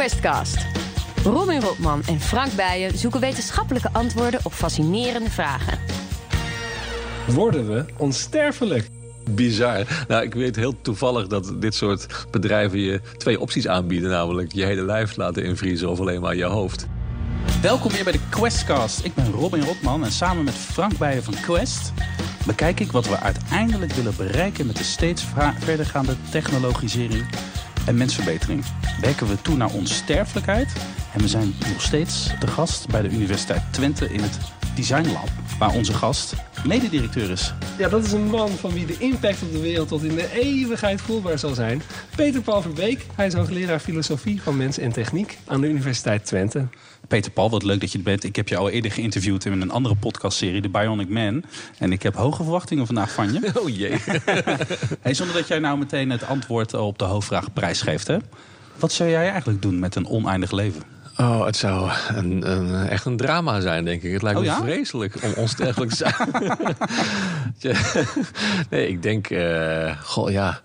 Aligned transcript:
Questcast. 0.00 0.66
Robin 1.24 1.60
Rotman 1.60 2.02
en 2.06 2.20
Frank 2.20 2.52
Bijen 2.52 2.98
zoeken 2.98 3.20
wetenschappelijke 3.20 3.88
antwoorden 3.92 4.40
op 4.42 4.52
fascinerende 4.52 5.30
vragen. 5.30 5.78
Worden 7.26 7.74
we 7.74 7.84
onsterfelijk? 7.96 8.88
Bizar. 9.30 10.04
Nou, 10.08 10.22
ik 10.22 10.34
weet 10.34 10.56
heel 10.56 10.80
toevallig 10.80 11.26
dat 11.26 11.52
dit 11.58 11.74
soort 11.74 12.26
bedrijven 12.30 12.78
je 12.78 13.00
twee 13.16 13.40
opties 13.40 13.68
aanbieden. 13.68 14.10
Namelijk 14.10 14.52
je 14.52 14.64
hele 14.64 14.82
lijf 14.82 15.16
laten 15.16 15.44
invriezen 15.44 15.90
of 15.90 16.00
alleen 16.00 16.20
maar 16.20 16.36
je 16.36 16.44
hoofd. 16.44 16.86
Welkom 17.62 17.92
weer 17.92 18.04
bij 18.04 18.12
de 18.12 18.28
Questcast. 18.30 19.04
Ik 19.04 19.14
ben 19.14 19.30
Robin 19.30 19.64
Rotman 19.64 20.04
en 20.04 20.12
samen 20.12 20.44
met 20.44 20.54
Frank 20.54 20.98
Bijen 20.98 21.22
van 21.22 21.34
Quest 21.42 21.92
bekijk 22.46 22.80
ik 22.80 22.92
wat 22.92 23.08
we 23.08 23.20
uiteindelijk 23.20 23.92
willen 23.92 24.14
bereiken 24.16 24.66
met 24.66 24.76
de 24.76 24.84
steeds 24.84 25.24
verdergaande 25.58 26.16
technologisering 26.30 27.26
en 27.86 27.96
mensverbetering. 27.96 28.64
Werken 29.00 29.26
we 29.26 29.42
toe 29.42 29.56
naar 29.56 29.70
onsterfelijkheid 29.70 30.72
en 31.12 31.20
we 31.20 31.28
zijn 31.28 31.54
nog 31.72 31.82
steeds 31.82 32.30
de 32.38 32.46
gast 32.46 32.88
bij 32.88 33.02
de 33.02 33.10
Universiteit 33.10 33.62
Twente 33.70 34.12
in 34.12 34.20
het 34.20 34.38
Design 34.80 35.12
Lab, 35.12 35.28
waar 35.58 35.74
onze 35.74 35.94
gast 35.94 36.34
mededirecteur 36.64 37.30
is. 37.30 37.54
Ja, 37.78 37.88
dat 37.88 38.04
is 38.04 38.12
een 38.12 38.26
man 38.26 38.48
van 38.48 38.72
wie 38.72 38.86
de 38.86 38.96
impact 38.98 39.42
op 39.42 39.52
de 39.52 39.60
wereld 39.60 39.88
tot 39.88 40.02
in 40.02 40.14
de 40.14 40.32
eeuwigheid 40.32 41.00
voelbaar 41.00 41.38
zal 41.38 41.54
zijn. 41.54 41.82
Peter 42.16 42.42
Paul 42.42 42.62
Verbeek. 42.62 43.06
Hij 43.14 43.26
is 43.26 43.34
hoogleraar 43.34 43.78
filosofie 43.78 44.42
van 44.42 44.56
mens 44.56 44.78
en 44.78 44.92
techniek 44.92 45.38
aan 45.46 45.60
de 45.60 45.68
Universiteit 45.68 46.24
Twente. 46.26 46.66
Peter 47.08 47.32
Paul, 47.32 47.50
wat 47.50 47.62
leuk 47.62 47.80
dat 47.80 47.92
je 47.92 47.98
er 47.98 48.04
bent. 48.04 48.24
Ik 48.24 48.36
heb 48.36 48.48
je 48.48 48.56
al 48.56 48.70
eerder 48.70 48.92
geïnterviewd 48.92 49.44
in 49.44 49.60
een 49.60 49.70
andere 49.70 49.94
podcastserie, 49.94 50.62
The 50.62 50.68
Bionic 50.68 51.08
Man. 51.08 51.44
En 51.78 51.92
ik 51.92 52.02
heb 52.02 52.14
hoge 52.14 52.42
verwachtingen 52.42 52.86
vandaag 52.86 53.12
van 53.12 53.32
je. 53.32 53.50
Oh 53.60 53.68
jee. 53.68 53.96
hey, 55.00 55.14
zonder 55.14 55.36
dat 55.36 55.48
jij 55.48 55.58
nou 55.58 55.78
meteen 55.78 56.10
het 56.10 56.26
antwoord 56.26 56.74
op 56.74 56.98
de 56.98 57.04
hoofdvraag 57.04 57.52
prijsgeeft. 57.52 58.06
Hè? 58.06 58.16
Wat 58.78 58.92
zou 58.92 59.10
jij 59.10 59.30
eigenlijk 59.30 59.62
doen 59.62 59.78
met 59.78 59.94
een 59.94 60.06
oneindig 60.06 60.50
leven? 60.50 60.82
Oh, 61.20 61.44
het 61.44 61.56
zou 61.56 61.90
een, 62.14 62.50
een, 62.50 62.88
echt 62.88 63.04
een 63.04 63.16
drama 63.16 63.60
zijn, 63.60 63.84
denk 63.84 64.02
ik. 64.02 64.12
Het 64.12 64.22
lijkt 64.22 64.38
Oh, 64.38 64.44
me 64.44 64.50
ja? 64.50 64.60
vreselijk 64.60 65.14
om 65.22 65.32
onsterfelijk 65.36 65.90
te 65.90 65.96
zijn. 65.96 66.28
Nee, 68.70 68.88
ik 68.88 69.02
denk, 69.02 69.30
eh, 69.30 70.00
goh, 70.02 70.30
ja, 70.30 70.60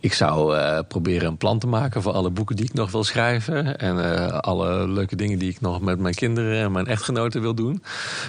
ik 0.00 0.12
zou 0.12 0.56
eh, 0.56 0.78
proberen 0.88 1.28
een 1.28 1.36
plan 1.36 1.58
te 1.58 1.66
maken 1.66 2.02
voor 2.02 2.12
alle 2.12 2.30
boeken 2.30 2.56
die 2.56 2.64
ik 2.64 2.74
nog 2.74 2.90
wil 2.90 3.04
schrijven. 3.04 3.78
En 3.78 4.14
eh, 4.14 4.38
alle 4.38 4.88
leuke 4.88 5.16
dingen 5.16 5.38
die 5.38 5.50
ik 5.50 5.60
nog 5.60 5.80
met 5.80 5.98
mijn 5.98 6.14
kinderen 6.14 6.58
en 6.62 6.72
mijn 6.72 6.86
echtgenoten 6.86 7.40
wil 7.40 7.54
doen. 7.54 7.82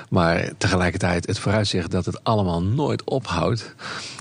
Maar 0.09 0.51
tegelijkertijd 0.57 1.27
het 1.27 1.39
vooruitzicht 1.39 1.91
dat 1.91 2.05
het 2.05 2.23
allemaal 2.23 2.63
nooit 2.63 3.03
ophoudt, 3.03 3.73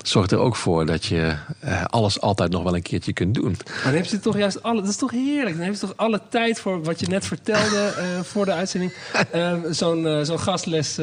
zorgt 0.03 0.33
er 0.33 0.39
ook 0.39 0.57
voor 0.57 0.87
dat 0.87 1.05
je 1.05 1.35
eh, 1.61 1.85
alles 1.85 2.21
altijd 2.21 2.51
nog 2.51 2.63
wel 2.63 2.75
een 2.75 2.83
keertje 2.83 3.13
kunt 3.13 3.35
doen. 3.35 3.57
Maar 3.67 3.81
dan 3.85 3.93
heb 3.95 4.05
je 4.05 4.19
toch 4.21 4.37
juist 4.39 4.62
alle. 4.62 4.81
Dat 4.81 4.91
is 4.91 4.97
toch 4.97 5.11
heerlijk. 5.11 5.57
Dan 5.57 5.65
heb 5.65 5.75
je 5.75 5.81
toch 5.81 5.97
alle 5.97 6.21
tijd 6.29 6.61
voor 6.61 6.83
wat 6.83 7.01
je 7.01 7.07
net 7.07 7.27
vertelde 7.27 7.93
voor 8.23 8.45
de 8.45 8.53
uitzending. 8.53 8.93
Eh, 9.33 9.55
Zo'n 9.71 10.25
zo'n 10.25 10.39
gastles 10.39 10.99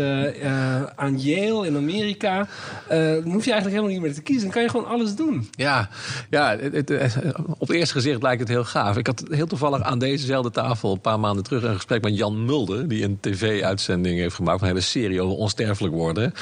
aan 0.96 1.20
Yale 1.20 1.68
in 1.68 1.76
Amerika. 1.76 2.48
Dan 2.90 3.32
hoef 3.32 3.46
je 3.46 3.52
eigenlijk 3.52 3.66
helemaal 3.66 3.88
niet 3.90 4.02
meer 4.02 4.14
te 4.14 4.22
kiezen. 4.22 4.44
Dan 4.44 4.52
kan 4.52 4.62
je 4.62 4.70
gewoon 4.70 4.88
alles 4.88 5.16
doen. 5.16 5.50
Ja, 5.52 5.90
ja 6.36 6.58
het, 6.58 6.73
het, 6.73 6.89
eh, 6.89 7.33
op 7.58 7.69
eerste 7.69 7.94
gezicht 7.94 8.22
lijkt 8.22 8.39
het 8.39 8.50
heel 8.50 8.64
gaaf. 8.64 8.97
Ik 8.97 9.08
had 9.08 9.23
heel 9.30 9.47
toevallig 9.47 9.81
aan 9.81 10.00
dezezelfde 10.00 10.52
tafel 10.52 10.91
een 10.91 11.02
paar 11.02 11.19
maanden 11.19 11.44
terug 11.44 11.64
een 11.64 11.75
gesprek 11.75 12.03
met 12.03 12.17
Jan 12.17 12.45
Mulder, 12.45 12.88
die 12.88 13.03
een 13.03 13.17
tv-uitzending 13.19 14.19
heeft 14.19 14.36
gemaakt 14.36 14.59
van 14.59 14.67
een 14.67 14.73
hele 14.73 14.86
serie 14.86 15.22
over 15.22 15.38
onsterfelijk 15.38 15.94
worden. 15.94 16.33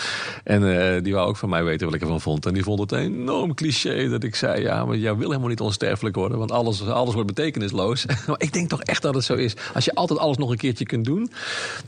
En 0.43 0.93
eh, 0.95 1.03
die 1.03 1.13
wou 1.13 1.27
ook 1.27 1.37
van 1.37 1.49
mij 1.49 1.63
weten 1.63 1.85
wat 1.85 1.95
ik 1.95 2.01
ervan 2.01 2.21
vond. 2.21 2.45
En 2.45 2.53
die 2.53 2.63
vond 2.63 2.79
het 2.79 2.91
een 2.91 2.99
enorm 2.99 3.53
cliché 3.53 4.09
dat 4.09 4.23
ik 4.23 4.35
zei: 4.35 4.61
Ja, 4.61 4.85
maar 4.85 4.97
jij 4.97 5.15
wil 5.15 5.27
helemaal 5.27 5.49
niet 5.49 5.59
onsterfelijk 5.59 6.15
worden, 6.15 6.37
want 6.37 6.51
alles, 6.51 6.87
alles 6.87 7.13
wordt 7.13 7.27
betekenisloos. 7.27 8.05
maar 8.27 8.39
ik 8.41 8.53
denk 8.53 8.69
toch 8.69 8.81
echt 8.81 9.01
dat 9.01 9.15
het 9.15 9.23
zo 9.23 9.33
is. 9.33 9.53
Als 9.73 9.85
je 9.85 9.95
altijd 9.95 10.19
alles 10.19 10.37
nog 10.37 10.49
een 10.49 10.57
keertje 10.57 10.85
kunt 10.85 11.05
doen, 11.05 11.31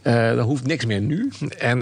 eh, 0.01 0.35
dan 0.35 0.45
hoeft 0.45 0.67
niks 0.67 0.85
meer 0.85 1.01
nu. 1.01 1.31
En 1.57 1.77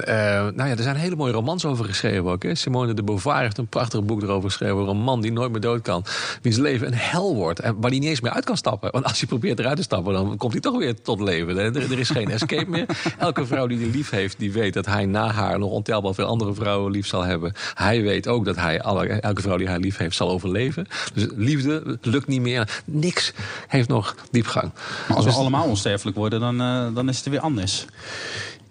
nou 0.55 0.69
ja, 0.69 0.69
er 0.77 0.83
zijn 0.83 0.95
hele 0.95 1.15
mooie 1.15 1.33
romans 1.33 1.65
over 1.65 1.85
geschreven 1.85 2.25
ook. 2.31 2.43
Hè. 2.43 2.55
Simone 2.55 2.93
de 2.93 3.03
Beauvoir 3.03 3.41
heeft 3.41 3.57
een 3.57 3.67
prachtig 3.67 4.03
boek 4.03 4.21
erover 4.21 4.49
geschreven. 4.49 4.75
Over 4.75 4.89
een 4.89 5.01
man 5.01 5.21
die 5.21 5.31
nooit 5.31 5.51
meer 5.51 5.61
dood 5.61 5.81
kan. 5.81 6.05
Wiens 6.41 6.57
leven 6.57 6.87
een 6.87 6.93
hel 6.93 7.35
wordt. 7.35 7.59
En 7.59 7.73
waar 7.79 7.89
hij 7.89 7.99
niet 7.99 8.09
eens 8.09 8.21
meer 8.21 8.31
uit 8.31 8.45
kan 8.45 8.57
stappen. 8.57 8.91
Want 8.91 9.05
als 9.05 9.19
hij 9.19 9.27
probeert 9.27 9.59
eruit 9.59 9.77
te 9.77 9.83
stappen, 9.83 10.13
dan 10.13 10.37
komt 10.37 10.51
hij 10.51 10.61
toch 10.61 10.77
weer 10.77 11.01
tot 11.01 11.19
leven. 11.19 11.57
Er, 11.57 11.75
er 11.91 11.99
is 11.99 12.09
geen 12.09 12.29
escape 12.31 12.69
meer. 12.69 12.85
Elke 13.17 13.45
vrouw 13.45 13.67
die 13.67 13.77
hij 13.79 13.87
lief 13.89 14.09
heeft, 14.09 14.39
die 14.39 14.51
weet 14.51 14.73
dat 14.73 14.85
hij 14.85 15.05
na 15.05 15.31
haar 15.31 15.59
nog 15.59 15.69
ontelbaar 15.71 16.13
veel 16.13 16.25
andere 16.25 16.53
vrouwen 16.53 16.91
lief 16.91 17.07
zal 17.07 17.23
hebben. 17.23 17.53
Hij 17.73 18.01
weet 18.01 18.27
ook 18.27 18.45
dat 18.45 18.55
hij 18.55 18.81
alle, 18.81 19.07
elke 19.07 19.41
vrouw 19.41 19.57
die 19.57 19.67
hij 19.67 19.79
lief 19.79 19.97
heeft 19.97 20.15
zal 20.15 20.29
overleven. 20.29 20.87
Dus 21.13 21.25
liefde 21.35 21.97
lukt 22.01 22.27
niet 22.27 22.41
meer. 22.41 22.81
Niks 22.85 23.33
heeft 23.67 23.87
nog 23.89 24.15
diepgang. 24.31 24.71
Maar 25.07 25.15
als 25.17 25.25
we 25.25 25.31
Dus- 25.31 25.39
allemaal 25.39 25.67
onsterfelijk 25.67 26.17
worden, 26.17 26.39
dan, 26.39 26.61
eh, 26.61 26.85
dan 26.93 27.09
is 27.09 27.17
het 27.17 27.29
weer 27.29 27.39
anders. 27.39 27.85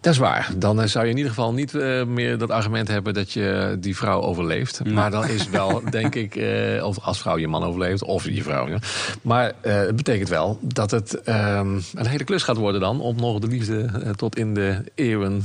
Dat 0.03 0.13
is 0.13 0.19
waar. 0.19 0.51
Dan 0.57 0.81
eh, 0.81 0.89
zou 0.89 1.05
je 1.05 1.11
in 1.11 1.17
ieder 1.17 1.33
geval 1.33 1.53
niet 1.53 1.75
eh, 1.75 2.05
meer 2.05 2.39
dat 2.39 2.51
argument 2.51 2.89
hebben 2.89 3.15
dat 3.15 3.33
je 3.33 3.77
die 3.81 3.97
vrouw 3.97 4.21
overleeft. 4.21 4.85
Maar 4.85 5.11
dan 5.11 5.29
is 5.29 5.49
wel, 5.49 5.83
denk 5.91 6.15
ik, 6.15 6.37
eh, 6.37 6.85
of 6.85 6.99
als 6.99 7.19
vrouw 7.19 7.39
je 7.39 7.49
man 7.49 7.63
overleeft, 7.63 8.05
of 8.05 8.29
je 8.29 8.43
vrouw. 8.43 8.69
Ja. 8.69 8.79
Maar 9.23 9.53
het 9.61 9.97
betekent 9.97 10.29
wel 10.29 10.59
dat 10.61 10.91
het 10.91 11.21
ehm, 11.21 11.81
een 11.95 12.07
hele 12.07 12.25
klus 12.25 12.43
gaat 12.43 12.57
worden 12.57 12.81
dan 12.81 13.01
om 13.01 13.17
nog 13.17 13.39
de 13.39 13.47
liefde 13.47 13.91
tot 14.17 14.37
in 14.37 14.55
de 14.55 14.85
eeuwen 14.95 15.43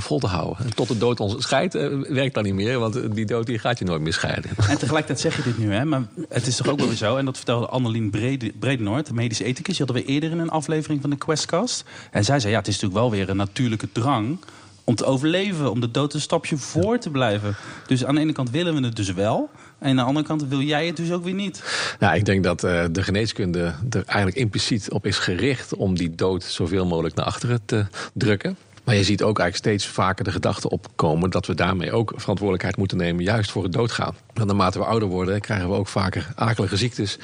vol 0.00 0.18
te 0.18 0.26
houden. 0.26 0.64
En 0.64 0.74
Tot 0.74 0.88
de 0.88 0.98
dood 0.98 1.20
ons 1.20 1.42
scheidt, 1.42 1.72
werkt 2.08 2.34
dan 2.34 2.44
niet 2.44 2.54
meer, 2.54 2.78
want 2.78 3.14
die 3.14 3.26
dood 3.26 3.46
die 3.46 3.58
gaat 3.58 3.78
je 3.78 3.84
nooit 3.84 4.00
meer 4.00 4.12
scheiden. 4.12 4.50
En 4.68 4.78
tegelijkertijd 4.78 5.20
zeg 5.20 5.36
je 5.36 5.42
dit 5.42 5.58
nu, 5.58 5.72
hè? 5.72 5.84
maar 5.84 6.02
het 6.28 6.46
is 6.46 6.56
toch 6.56 6.68
ook 6.68 6.78
wel 6.78 6.88
weer 6.88 6.96
zo. 6.96 7.16
En 7.16 7.24
dat 7.24 7.36
vertelde 7.36 7.66
Annelien 7.66 8.10
Brede- 8.10 8.52
Bredenoord, 8.58 9.06
de 9.06 9.14
medische 9.14 9.44
ethicus. 9.44 9.76
Die 9.76 9.86
hadden 9.86 10.04
we 10.04 10.12
eerder 10.12 10.30
in 10.30 10.38
een 10.38 10.50
aflevering 10.50 11.00
van 11.00 11.10
de 11.10 11.16
Questcast. 11.16 11.84
En 12.10 12.24
zij 12.24 12.40
zei, 12.40 12.52
ja, 12.52 12.58
het 12.58 12.68
is 12.68 12.74
natuurlijk 12.74 13.00
wel 13.00 13.10
weer 13.10 13.28
een 13.28 13.36
natuurlijke 13.36 13.92
drang 14.00 14.38
om 14.84 14.94
te 14.94 15.04
overleven. 15.04 15.70
Om 15.70 15.80
de 15.80 15.90
dood 15.90 16.14
een 16.14 16.20
stapje 16.20 16.56
voor 16.56 16.98
te 16.98 17.10
blijven. 17.10 17.56
Dus 17.86 18.04
aan 18.04 18.14
de 18.14 18.20
ene 18.20 18.32
kant 18.32 18.50
willen 18.50 18.74
we 18.74 18.86
het 18.86 18.96
dus 18.96 19.12
wel. 19.12 19.50
En 19.78 19.88
aan 19.88 19.96
de 19.96 20.02
andere 20.02 20.26
kant 20.26 20.44
wil 20.48 20.60
jij 20.60 20.86
het 20.86 20.96
dus 20.96 21.12
ook 21.12 21.24
weer 21.24 21.34
niet. 21.34 21.62
Nou, 21.98 22.16
ik 22.16 22.24
denk 22.24 22.44
dat 22.44 22.64
eh, 22.64 22.84
de 22.90 23.02
geneeskunde 23.02 23.74
er 23.90 24.02
eigenlijk 24.06 24.36
impliciet 24.36 24.90
op 24.90 25.06
is 25.06 25.18
gericht 25.18 25.74
om 25.74 25.96
die 25.96 26.14
dood 26.14 26.42
zoveel 26.42 26.86
mogelijk 26.86 27.14
naar 27.14 27.26
achteren 27.26 27.60
te 27.64 27.86
drukken. 28.14 28.56
Maar 28.84 28.94
je 28.94 29.04
ziet 29.04 29.22
ook 29.22 29.38
eigenlijk 29.38 29.56
steeds 29.56 29.94
vaker 29.94 30.24
de 30.24 30.30
gedachte 30.30 30.70
opkomen 30.70 31.30
dat 31.30 31.46
we 31.46 31.54
daarmee 31.54 31.92
ook 31.92 32.12
verantwoordelijkheid 32.16 32.76
moeten 32.76 32.96
nemen, 32.96 33.24
juist 33.24 33.50
voor 33.50 33.62
het 33.62 33.72
doodgaan. 33.72 34.14
Want 34.34 34.46
naarmate 34.46 34.78
we 34.78 34.84
ouder 34.84 35.08
worden, 35.08 35.40
krijgen 35.40 35.68
we 35.68 35.74
ook 35.74 35.88
vaker 35.88 36.32
akelige 36.34 36.76
ziektes, 36.76 37.18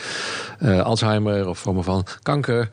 eh, 0.59 0.83
Alzheimer 0.83 1.49
of 1.49 1.59
vormen 1.59 1.85
van 1.85 2.07
kanker, 2.23 2.69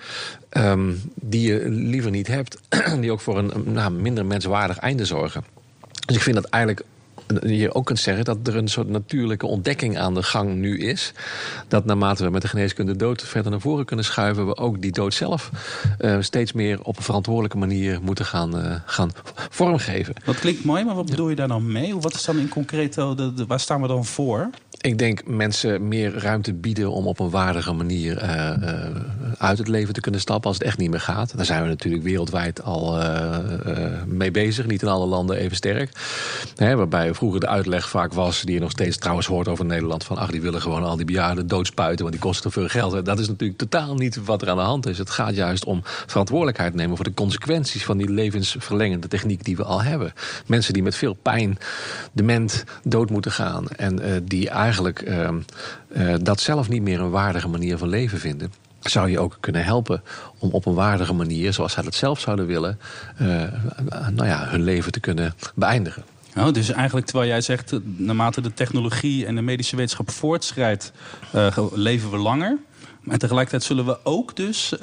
ehm, 0.49 0.93
die 1.15 1.51
je 1.51 1.69
liever 1.69 2.11
niet 2.11 2.27
hebt, 2.27 2.59
die 3.01 3.11
ook 3.11 3.21
voor 3.21 3.37
een, 3.37 3.51
nou, 3.65 3.91
minder 3.91 4.25
menswaardig 4.25 4.77
einde 4.77 5.05
zorgen. 5.05 5.43
Dus 6.05 6.15
ik 6.15 6.21
vind 6.21 6.35
dat 6.35 6.45
eigenlijk 6.45 6.83
je 7.41 7.73
ook 7.73 7.85
kunt 7.85 7.99
zeggen 7.99 8.25
dat 8.25 8.37
er 8.43 8.55
een 8.55 8.67
soort 8.67 8.89
natuurlijke 8.89 9.45
ontdekking 9.45 9.97
aan 9.97 10.13
de 10.13 10.23
gang 10.23 10.55
nu 10.55 10.79
is. 10.79 11.13
Dat 11.67 11.85
naarmate 11.85 12.23
we 12.23 12.29
met 12.29 12.41
de 12.41 12.47
geneeskunde 12.47 12.95
dood 12.95 13.21
verder 13.21 13.51
naar 13.51 13.59
voren 13.59 13.85
kunnen 13.85 14.05
schuiven, 14.05 14.47
we 14.47 14.57
ook 14.57 14.81
die 14.81 14.91
dood 14.91 15.13
zelf 15.13 15.51
eh, 15.97 16.17
steeds 16.19 16.53
meer 16.53 16.83
op 16.83 16.97
een 16.97 17.03
verantwoordelijke 17.03 17.57
manier 17.57 17.99
moeten 18.01 18.25
gaan, 18.25 18.57
eh, 18.57 18.75
gaan 18.85 19.11
vormgeven. 19.49 20.13
Dat 20.25 20.39
klinkt 20.39 20.63
mooi, 20.63 20.83
maar 20.83 20.95
wat 20.95 21.09
bedoel 21.09 21.29
je 21.29 21.35
daar 21.35 21.47
dan 21.47 21.71
mee? 21.71 21.95
Wat 21.95 22.13
is 22.13 22.23
dan 22.23 22.37
in 22.37 22.49
concreto, 22.49 23.15
waar 23.47 23.59
staan 23.59 23.81
we 23.81 23.87
dan 23.87 24.05
voor? 24.05 24.49
Ik 24.83 24.97
denk 24.97 25.25
mensen 25.25 25.87
meer 25.87 26.17
ruimte 26.17 26.53
bieden 26.53 26.91
om 26.91 27.07
op 27.07 27.19
een 27.19 27.29
waardige 27.29 27.73
manier 27.73 28.17
eh, 28.17 28.49
eh, 28.49 28.95
uit 29.37 29.57
het 29.57 29.67
leven 29.67 29.93
te 29.93 29.99
kunnen 29.99 30.21
stappen 30.21 30.47
als 30.47 30.57
het 30.57 30.67
echt 30.67 30.77
niet 30.77 30.89
meer 30.89 30.99
gaat. 30.99 31.35
Daar 31.35 31.45
zijn 31.45 31.61
we 31.61 31.67
natuurlijk 31.67 32.03
wereldwijd 32.03 32.63
al 32.63 32.99
eh, 32.99 33.37
mee 34.05 34.31
bezig. 34.31 34.65
Niet 34.65 34.81
in 34.81 34.87
alle 34.87 35.05
landen 35.05 35.37
even 35.37 35.55
sterk. 35.55 35.89
Hè, 36.55 36.75
waarbij 36.75 37.13
vroeger 37.13 37.39
de 37.39 37.47
uitleg 37.47 37.89
vaak 37.89 38.13
was, 38.13 38.41
die 38.41 38.53
je 38.53 38.59
nog 38.59 38.71
steeds 38.71 38.97
trouwens 38.97 39.27
hoort 39.27 39.47
over 39.47 39.65
Nederland, 39.65 40.03
van 40.03 40.17
ach, 40.17 40.31
die 40.31 40.41
willen 40.41 40.61
gewoon 40.61 40.83
al 40.83 40.95
die 40.95 41.05
bejaarden 41.05 41.47
doodspuiten, 41.47 42.05
want 42.05 42.11
die 42.11 42.25
kosten 42.25 42.51
veel 42.51 42.67
geld. 42.67 43.05
Dat 43.05 43.19
is 43.19 43.27
natuurlijk 43.27 43.59
totaal 43.59 43.95
niet 43.95 44.25
wat 44.25 44.41
er 44.41 44.49
aan 44.49 44.57
de 44.57 44.63
hand 44.63 44.87
is. 44.87 44.97
Het 44.97 45.09
gaat 45.09 45.35
juist 45.35 45.65
om 45.65 45.81
verantwoordelijkheid 45.83 46.73
nemen 46.73 46.95
voor 46.95 47.05
de 47.05 47.13
consequenties 47.13 47.85
van 47.85 47.97
die 47.97 48.09
levensverlengende 48.09 49.07
techniek 49.07 49.43
die 49.43 49.55
we 49.55 49.63
al 49.63 49.83
hebben. 49.83 50.13
Mensen 50.45 50.73
die 50.73 50.83
met 50.83 50.95
veel 50.95 51.13
pijn 51.13 51.57
dement 52.11 52.63
dood 52.83 53.09
moeten 53.09 53.31
gaan 53.31 53.67
en 53.69 54.23
die 54.25 54.49
eigenlijk 54.49 54.71
ehm, 54.79 55.39
eh, 55.87 56.15
dat 56.21 56.39
zelf 56.39 56.69
niet 56.69 56.81
meer 56.81 56.99
een 56.99 57.09
waardige 57.09 57.47
manier 57.47 57.77
van 57.77 57.87
leven 57.87 58.19
vinden. 58.19 58.53
Zou 58.79 59.09
je 59.09 59.19
ook 59.19 59.37
kunnen 59.39 59.63
helpen 59.63 60.03
om 60.37 60.51
op 60.51 60.65
een 60.65 60.73
waardige 60.73 61.13
manier, 61.13 61.53
zoals 61.53 61.73
zij 61.73 61.83
dat 61.83 61.95
zelf 61.95 62.19
zouden 62.19 62.45
willen, 62.45 62.79
eh, 63.17 63.27
nou 64.11 64.25
ja, 64.25 64.47
hun 64.47 64.63
leven 64.63 64.91
te 64.91 64.99
kunnen 64.99 65.33
beëindigen. 65.55 66.03
Oh, 66.37 66.51
dus 66.51 66.71
eigenlijk 66.71 67.05
terwijl 67.05 67.29
jij 67.29 67.41
zegt, 67.41 67.73
naarmate 67.83 68.41
de 68.41 68.53
technologie 68.53 69.25
en 69.25 69.35
de 69.35 69.41
medische 69.41 69.75
wetenschap 69.75 70.11
voortschrijdt, 70.11 70.91
eh, 71.31 71.57
leven 71.73 72.11
we 72.11 72.17
langer. 72.17 72.57
Maar 73.01 73.17
tegelijkertijd 73.17 73.63
zullen 73.63 73.85
we 73.85 73.97
ook 74.03 74.35
dus 74.35 74.73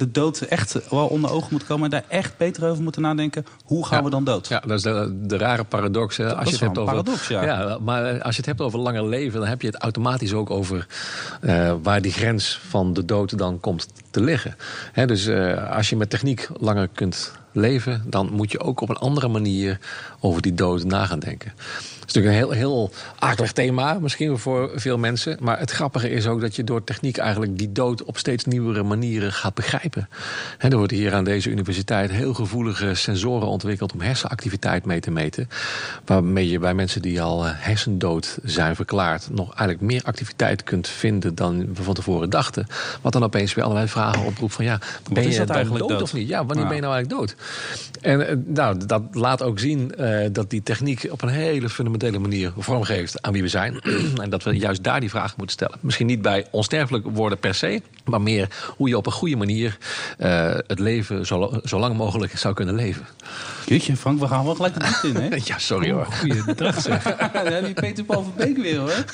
de 0.00 0.10
dood 0.10 0.40
echt 0.40 0.88
wel 0.90 1.06
onder 1.06 1.30
ogen 1.30 1.48
moeten 1.50 1.68
komen... 1.68 1.84
en 1.84 1.90
daar 1.90 2.04
echt 2.08 2.36
beter 2.36 2.68
over 2.68 2.82
moeten 2.82 3.02
nadenken. 3.02 3.46
Hoe 3.64 3.86
gaan 3.86 4.04
we 4.04 4.10
dan 4.10 4.24
dood? 4.24 4.48
Ja, 4.48 4.60
dat 4.60 4.76
is 4.76 4.82
de, 4.82 5.18
de 5.22 5.36
rare 5.36 5.64
paradox. 5.64 6.16
Hè. 6.16 6.34
Als 6.34 6.44
je 6.44 6.50
het 6.50 6.60
hebt 6.60 6.78
over, 6.78 6.92
paradox, 6.92 7.28
ja. 7.28 7.42
ja. 7.42 7.78
Maar 7.80 8.22
als 8.22 8.34
je 8.34 8.40
het 8.40 8.46
hebt 8.46 8.60
over 8.60 8.78
langer 8.78 9.06
leven... 9.06 9.40
dan 9.40 9.48
heb 9.48 9.60
je 9.60 9.66
het 9.66 9.76
automatisch 9.76 10.32
ook 10.32 10.50
over 10.50 10.86
uh, 11.42 11.74
waar 11.82 12.02
die 12.02 12.12
grens 12.12 12.60
van 12.68 12.92
de 12.92 13.04
dood 13.04 13.38
dan 13.38 13.60
komt 13.60 13.88
te 14.10 14.20
liggen. 14.20 14.56
He, 14.92 15.06
dus 15.06 15.26
uh, 15.26 15.76
als 15.76 15.88
je 15.88 15.96
met 15.96 16.10
techniek 16.10 16.48
langer 16.58 16.88
kunt 16.88 17.32
leven... 17.52 18.02
dan 18.06 18.32
moet 18.32 18.52
je 18.52 18.60
ook 18.60 18.80
op 18.80 18.88
een 18.88 18.96
andere 18.96 19.28
manier 19.28 19.78
over 20.20 20.42
die 20.42 20.54
dood 20.54 20.84
na 20.84 21.06
gaan 21.06 21.18
denken 21.18 21.52
is 22.10 22.16
natuurlijk 22.16 22.50
een 22.50 22.58
heel, 22.58 22.68
heel 22.68 22.90
akelig 23.18 23.52
thema, 23.52 23.98
misschien 24.00 24.38
voor 24.38 24.70
veel 24.74 24.98
mensen. 24.98 25.36
Maar 25.40 25.58
het 25.58 25.70
grappige 25.70 26.10
is 26.10 26.26
ook 26.26 26.40
dat 26.40 26.56
je 26.56 26.64
door 26.64 26.84
techniek 26.84 27.16
eigenlijk 27.16 27.58
die 27.58 27.72
dood 27.72 28.04
op 28.04 28.18
steeds 28.18 28.44
nieuwere 28.44 28.82
manieren 28.82 29.32
gaat 29.32 29.54
begrijpen. 29.54 30.08
er 30.58 30.76
worden 30.76 30.96
hier 30.96 31.14
aan 31.14 31.24
deze 31.24 31.50
universiteit 31.50 32.10
heel 32.10 32.34
gevoelige 32.34 32.94
sensoren 32.94 33.48
ontwikkeld 33.48 33.92
om 33.92 34.00
hersenactiviteit 34.00 34.84
mee 34.84 35.00
te 35.00 35.10
meten. 35.10 35.48
Waarmee 36.04 36.48
je 36.48 36.58
bij 36.58 36.74
mensen 36.74 37.02
die 37.02 37.22
al 37.22 37.46
eh, 37.46 37.52
hersendood 37.54 38.38
zijn 38.44 38.76
verklaard, 38.76 39.28
nog 39.30 39.46
eigenlijk 39.46 39.80
meer 39.80 40.02
activiteit 40.04 40.62
kunt 40.64 40.88
vinden 40.88 41.34
dan 41.34 41.74
we 41.74 41.82
van 41.82 41.94
tevoren 41.94 42.30
dachten. 42.30 42.66
Wat 43.00 43.12
dan 43.12 43.22
opeens 43.22 43.54
weer 43.54 43.64
allerlei 43.64 43.88
vragen 43.88 44.24
oproept 44.24 44.54
van 44.54 44.64
ja, 44.64 44.78
ben 45.12 45.30
je 45.30 45.44
eigenlijk 45.44 45.88
dood, 45.88 46.02
of 46.02 46.12
niet? 46.12 46.28
Ja, 46.28 46.46
wanneer 46.46 46.66
ben 46.66 46.74
je 46.74 46.82
nou 46.82 46.94
eigenlijk 46.94 47.20
dood? 47.20 47.36
En 48.00 48.28
eh, 48.28 48.36
nou, 48.46 48.86
dat 48.86 49.02
laat 49.12 49.42
ook 49.42 49.58
zien 49.58 49.92
uh, 49.98 50.26
dat 50.32 50.50
die 50.50 50.62
techniek 50.62 51.06
op 51.10 51.22
een 51.22 51.28
hele 51.28 51.68
fundamentele 51.68 51.98
manier 52.08 52.52
vormgeeft 52.56 53.22
aan 53.22 53.32
wie 53.32 53.42
we 53.42 53.48
zijn. 53.48 53.80
en 54.22 54.30
dat 54.30 54.42
we 54.42 54.56
juist 54.56 54.84
daar 54.84 55.00
die 55.00 55.10
vragen 55.10 55.34
moeten 55.36 55.56
stellen. 55.56 55.78
Misschien 55.80 56.06
niet 56.06 56.22
bij 56.22 56.46
onsterfelijk 56.50 57.06
worden 57.08 57.38
per 57.38 57.54
se, 57.54 57.82
maar 58.04 58.20
meer 58.20 58.48
hoe 58.76 58.88
je 58.88 58.96
op 58.96 59.06
een 59.06 59.12
goede 59.12 59.36
manier 59.36 59.78
uh, 60.18 60.54
het 60.66 60.78
leven 60.78 61.26
zo, 61.26 61.60
zo, 61.64 61.78
lang 61.78 61.96
mogelijk 61.96 62.38
zou 62.38 62.54
kunnen 62.54 62.74
leven. 62.74 63.06
Jeetje, 63.66 63.96
Frank, 63.96 64.20
we 64.20 64.26
gaan 64.26 64.44
wel 64.44 64.54
gelijk 64.54 64.74
de 64.74 64.80
diepte 64.80 65.08
in, 65.08 65.16
hè? 65.16 65.36
ja, 65.52 65.58
sorry 65.58 65.90
hoor. 65.92 66.06
Goeiedag 66.06 66.80
zeg. 66.80 67.02
Dan 67.50 67.64
die 67.64 67.74
Peter 67.74 68.04
Paul 68.04 68.22
van 68.22 68.32
Beek 68.36 68.56
weer, 68.56 68.78
hoor. 68.78 68.90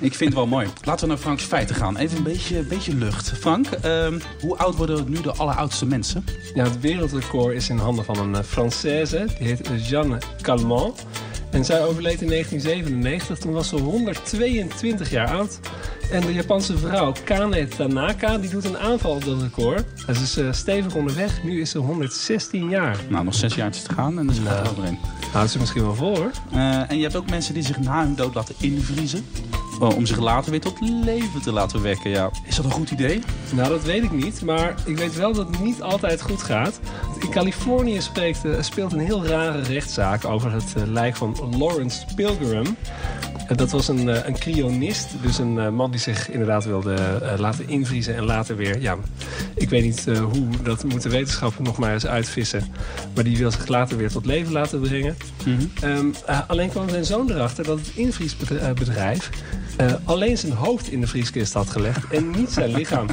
Ik 0.00 0.14
vind 0.14 0.30
het 0.30 0.34
wel 0.34 0.46
mooi. 0.46 0.68
Laten 0.84 1.04
we 1.04 1.12
naar 1.12 1.22
Franks 1.22 1.44
feiten 1.44 1.74
gaan. 1.74 1.96
Even 1.96 2.16
een 2.16 2.22
beetje, 2.22 2.62
beetje 2.62 2.94
lucht. 2.94 3.32
Frank, 3.38 3.66
uh, 3.84 4.06
hoe 4.40 4.56
oud 4.56 4.76
worden 4.76 5.10
nu 5.10 5.20
de 5.20 5.32
alleroudste 5.32 5.86
mensen? 5.86 6.24
Ja, 6.54 6.64
het 6.64 6.80
wereldrecord 6.80 7.54
is 7.54 7.68
in 7.68 7.78
handen 7.78 8.04
van 8.04 8.18
een 8.18 8.34
eh, 8.34 8.42
Française. 8.42 9.38
Die 9.38 9.46
heet 9.46 9.88
Jeanne 9.88 10.18
Calment. 10.40 11.06
En 11.50 11.64
zij 11.64 11.84
overleed 11.84 12.20
in 12.20 12.28
1997. 12.28 13.38
Toen 13.38 13.52
was 13.52 13.68
ze 13.68 13.76
122 13.76 15.10
jaar 15.10 15.30
oud. 15.30 15.60
En 16.10 16.20
de 16.20 16.32
Japanse 16.32 16.78
vrouw 16.78 17.12
Kane 17.24 17.68
Tanaka 17.68 18.38
die 18.38 18.50
doet 18.50 18.64
een 18.64 18.78
aanval 18.78 19.10
op 19.10 19.24
dat 19.24 19.42
record. 19.42 19.84
Ze 20.06 20.22
is 20.22 20.38
uh, 20.38 20.52
stevig 20.52 20.94
onderweg. 20.94 21.42
Nu 21.42 21.60
is 21.60 21.70
ze 21.70 21.78
116 21.78 22.68
jaar. 22.68 22.96
Nou, 23.08 23.24
nog 23.24 23.34
zes 23.34 23.54
jaar 23.54 23.70
te 23.70 23.92
gaan 23.92 24.18
en 24.18 24.26
dan 24.26 24.30
is 24.30 24.38
het 24.42 24.78
erin. 24.78 24.98
Houdt 25.32 25.50
ze 25.50 25.58
misschien 25.58 25.82
wel 25.82 25.94
vol 25.94 26.16
hoor. 26.16 26.30
Uh, 26.54 26.90
en 26.90 26.96
je 26.96 27.02
hebt 27.02 27.16
ook 27.16 27.30
mensen 27.30 27.54
die 27.54 27.62
zich 27.62 27.78
na 27.78 28.02
hun 28.04 28.14
dood 28.14 28.34
laten 28.34 28.54
invriezen. 28.60 29.24
Oh, 29.80 29.96
om 29.96 30.06
zich 30.06 30.18
later 30.18 30.50
weer 30.50 30.60
tot 30.60 30.80
leven 30.80 31.42
te 31.42 31.52
laten 31.52 31.82
wekken. 31.82 32.10
Ja. 32.10 32.30
Is 32.44 32.56
dat 32.56 32.64
een 32.64 32.70
goed 32.70 32.90
idee? 32.90 33.20
Nou, 33.54 33.68
dat 33.68 33.84
weet 33.84 34.02
ik 34.02 34.12
niet. 34.12 34.42
Maar 34.42 34.74
ik 34.84 34.96
weet 34.96 35.16
wel 35.16 35.32
dat 35.32 35.46
het 35.46 35.60
niet 35.60 35.82
altijd 35.82 36.22
goed 36.22 36.42
gaat. 36.42 36.80
In 37.20 37.30
Californië 37.30 38.00
spreekt, 38.00 38.44
uh, 38.44 38.62
speelt 38.62 38.92
een 38.92 38.98
heel 38.98 39.26
rare 39.26 39.62
rechtszaak 39.62 40.24
over 40.24 40.52
het 40.52 40.74
uh, 40.76 40.82
lijk 40.86 41.16
van 41.16 41.36
Lawrence 41.58 42.06
Pilgrim. 42.14 42.76
Uh, 43.50 43.56
dat 43.56 43.70
was 43.70 43.88
een, 43.88 44.26
een 44.26 44.38
cryonist. 44.38 45.08
Dus 45.22 45.38
een 45.38 45.74
man 45.74 45.90
die 45.90 46.00
zich 46.00 46.30
inderdaad 46.30 46.64
wilde 46.64 46.96
laten 47.38 47.68
invriezen 47.68 48.16
en 48.16 48.24
later 48.24 48.56
weer... 48.56 48.80
Ja, 48.80 48.96
ik 49.54 49.68
weet 49.68 49.82
niet 49.82 50.04
hoe, 50.06 50.48
dat 50.62 50.84
moeten 50.84 51.10
wetenschappers 51.10 51.66
nog 51.68 51.78
maar 51.78 51.92
eens 51.92 52.06
uitvissen. 52.06 52.72
Maar 53.14 53.24
die 53.24 53.36
wil 53.36 53.50
zich 53.50 53.66
later 53.66 53.96
weer 53.96 54.10
tot 54.10 54.26
leven 54.26 54.52
laten 54.52 54.80
brengen. 54.80 55.16
Mm 55.46 55.56
-hmm. 55.56 55.90
um, 55.90 56.14
alleen 56.46 56.70
kwam 56.70 56.88
zijn 56.88 57.04
zoon 57.04 57.30
erachter 57.30 57.64
dat 57.64 57.78
het 57.78 57.90
invriesbedrijf 57.94 59.30
uh, 59.80 59.92
alleen 60.04 60.38
zijn 60.38 60.52
hoofd 60.52 60.92
in 60.92 61.00
de 61.00 61.06
vrieskist 61.06 61.52
had 61.52 61.70
gelegd 61.70 62.12
en 62.12 62.30
niet 62.30 62.50
zijn 62.50 62.72
lichaam. 62.72 63.06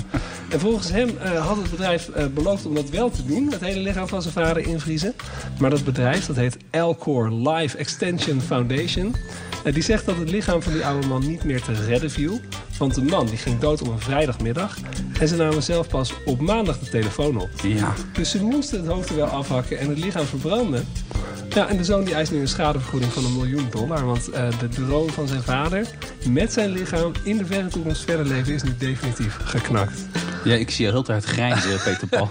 En 0.49 0.59
volgens 0.59 0.91
hem 0.91 1.09
uh, 1.09 1.47
had 1.47 1.57
het 1.57 1.69
bedrijf 1.69 2.09
uh, 2.17 2.25
beloofd 2.25 2.65
om 2.65 2.75
dat 2.75 2.89
wel 2.89 3.09
te 3.09 3.25
doen, 3.25 3.51
het 3.51 3.61
hele 3.61 3.79
lichaam 3.79 4.07
van 4.07 4.21
zijn 4.21 4.33
vader 4.33 4.67
invriezen. 4.67 5.15
Maar 5.59 5.69
dat 5.69 5.83
bedrijf, 5.83 6.25
dat 6.25 6.35
heet 6.35 6.57
Elcor 6.69 7.31
Life 7.31 7.77
Extension 7.77 8.41
Foundation, 8.41 9.15
die 9.63 9.83
zegt 9.83 10.05
dat 10.05 10.17
het 10.17 10.29
lichaam 10.29 10.61
van 10.61 10.73
die 10.73 10.85
oude 10.85 11.07
man 11.07 11.27
niet 11.27 11.43
meer 11.43 11.61
te 11.61 11.73
redden 11.73 12.11
viel. 12.11 12.39
Want 12.77 12.95
de 12.95 13.03
man 13.03 13.25
die 13.25 13.37
ging 13.37 13.59
dood 13.59 13.81
op 13.81 13.87
een 13.87 13.99
vrijdagmiddag 13.99 14.77
en 15.19 15.27
ze 15.27 15.35
namen 15.35 15.63
zelf 15.63 15.87
pas 15.87 16.13
op 16.25 16.39
maandag 16.39 16.79
de 16.79 16.89
telefoon 16.89 17.41
op. 17.41 17.49
Ja. 17.63 17.93
Dus 18.13 18.29
ze 18.31 18.43
moesten 18.43 18.79
het 18.79 18.87
hoofd 18.87 19.09
er 19.09 19.15
wel 19.15 19.25
afhakken 19.25 19.79
en 19.79 19.89
het 19.89 19.97
lichaam 19.97 20.25
verbranden. 20.25 20.87
Ja, 21.57 21.67
en 21.67 21.77
de 21.77 21.83
zoon 21.83 22.03
die 22.03 22.13
eist 22.13 22.31
nu 22.31 22.39
een 22.39 22.47
schadevergoeding 22.47 23.13
van 23.13 23.25
een 23.25 23.33
miljoen 23.33 23.67
dollar. 23.69 24.05
Want 24.05 24.29
uh, 24.29 24.59
de 24.59 24.67
droom 24.67 25.09
van 25.09 25.27
zijn 25.27 25.41
vader 25.41 25.87
met 26.29 26.53
zijn 26.53 26.69
lichaam 26.69 27.11
in 27.23 27.37
de 27.37 27.45
verre 27.45 27.67
toekomst 27.67 28.03
verder 28.03 28.25
leven 28.25 28.53
is 28.53 28.63
nu 28.63 28.75
definitief 28.77 29.37
geknakt. 29.43 30.05
Ja, 30.47 30.55
ik 30.55 30.69
zie 30.69 30.85
je 30.85 30.91
heel 30.91 31.03
tijd 31.03 31.23
grijnzen, 31.23 31.79
Peter 31.83 32.07
Paul. 32.07 32.29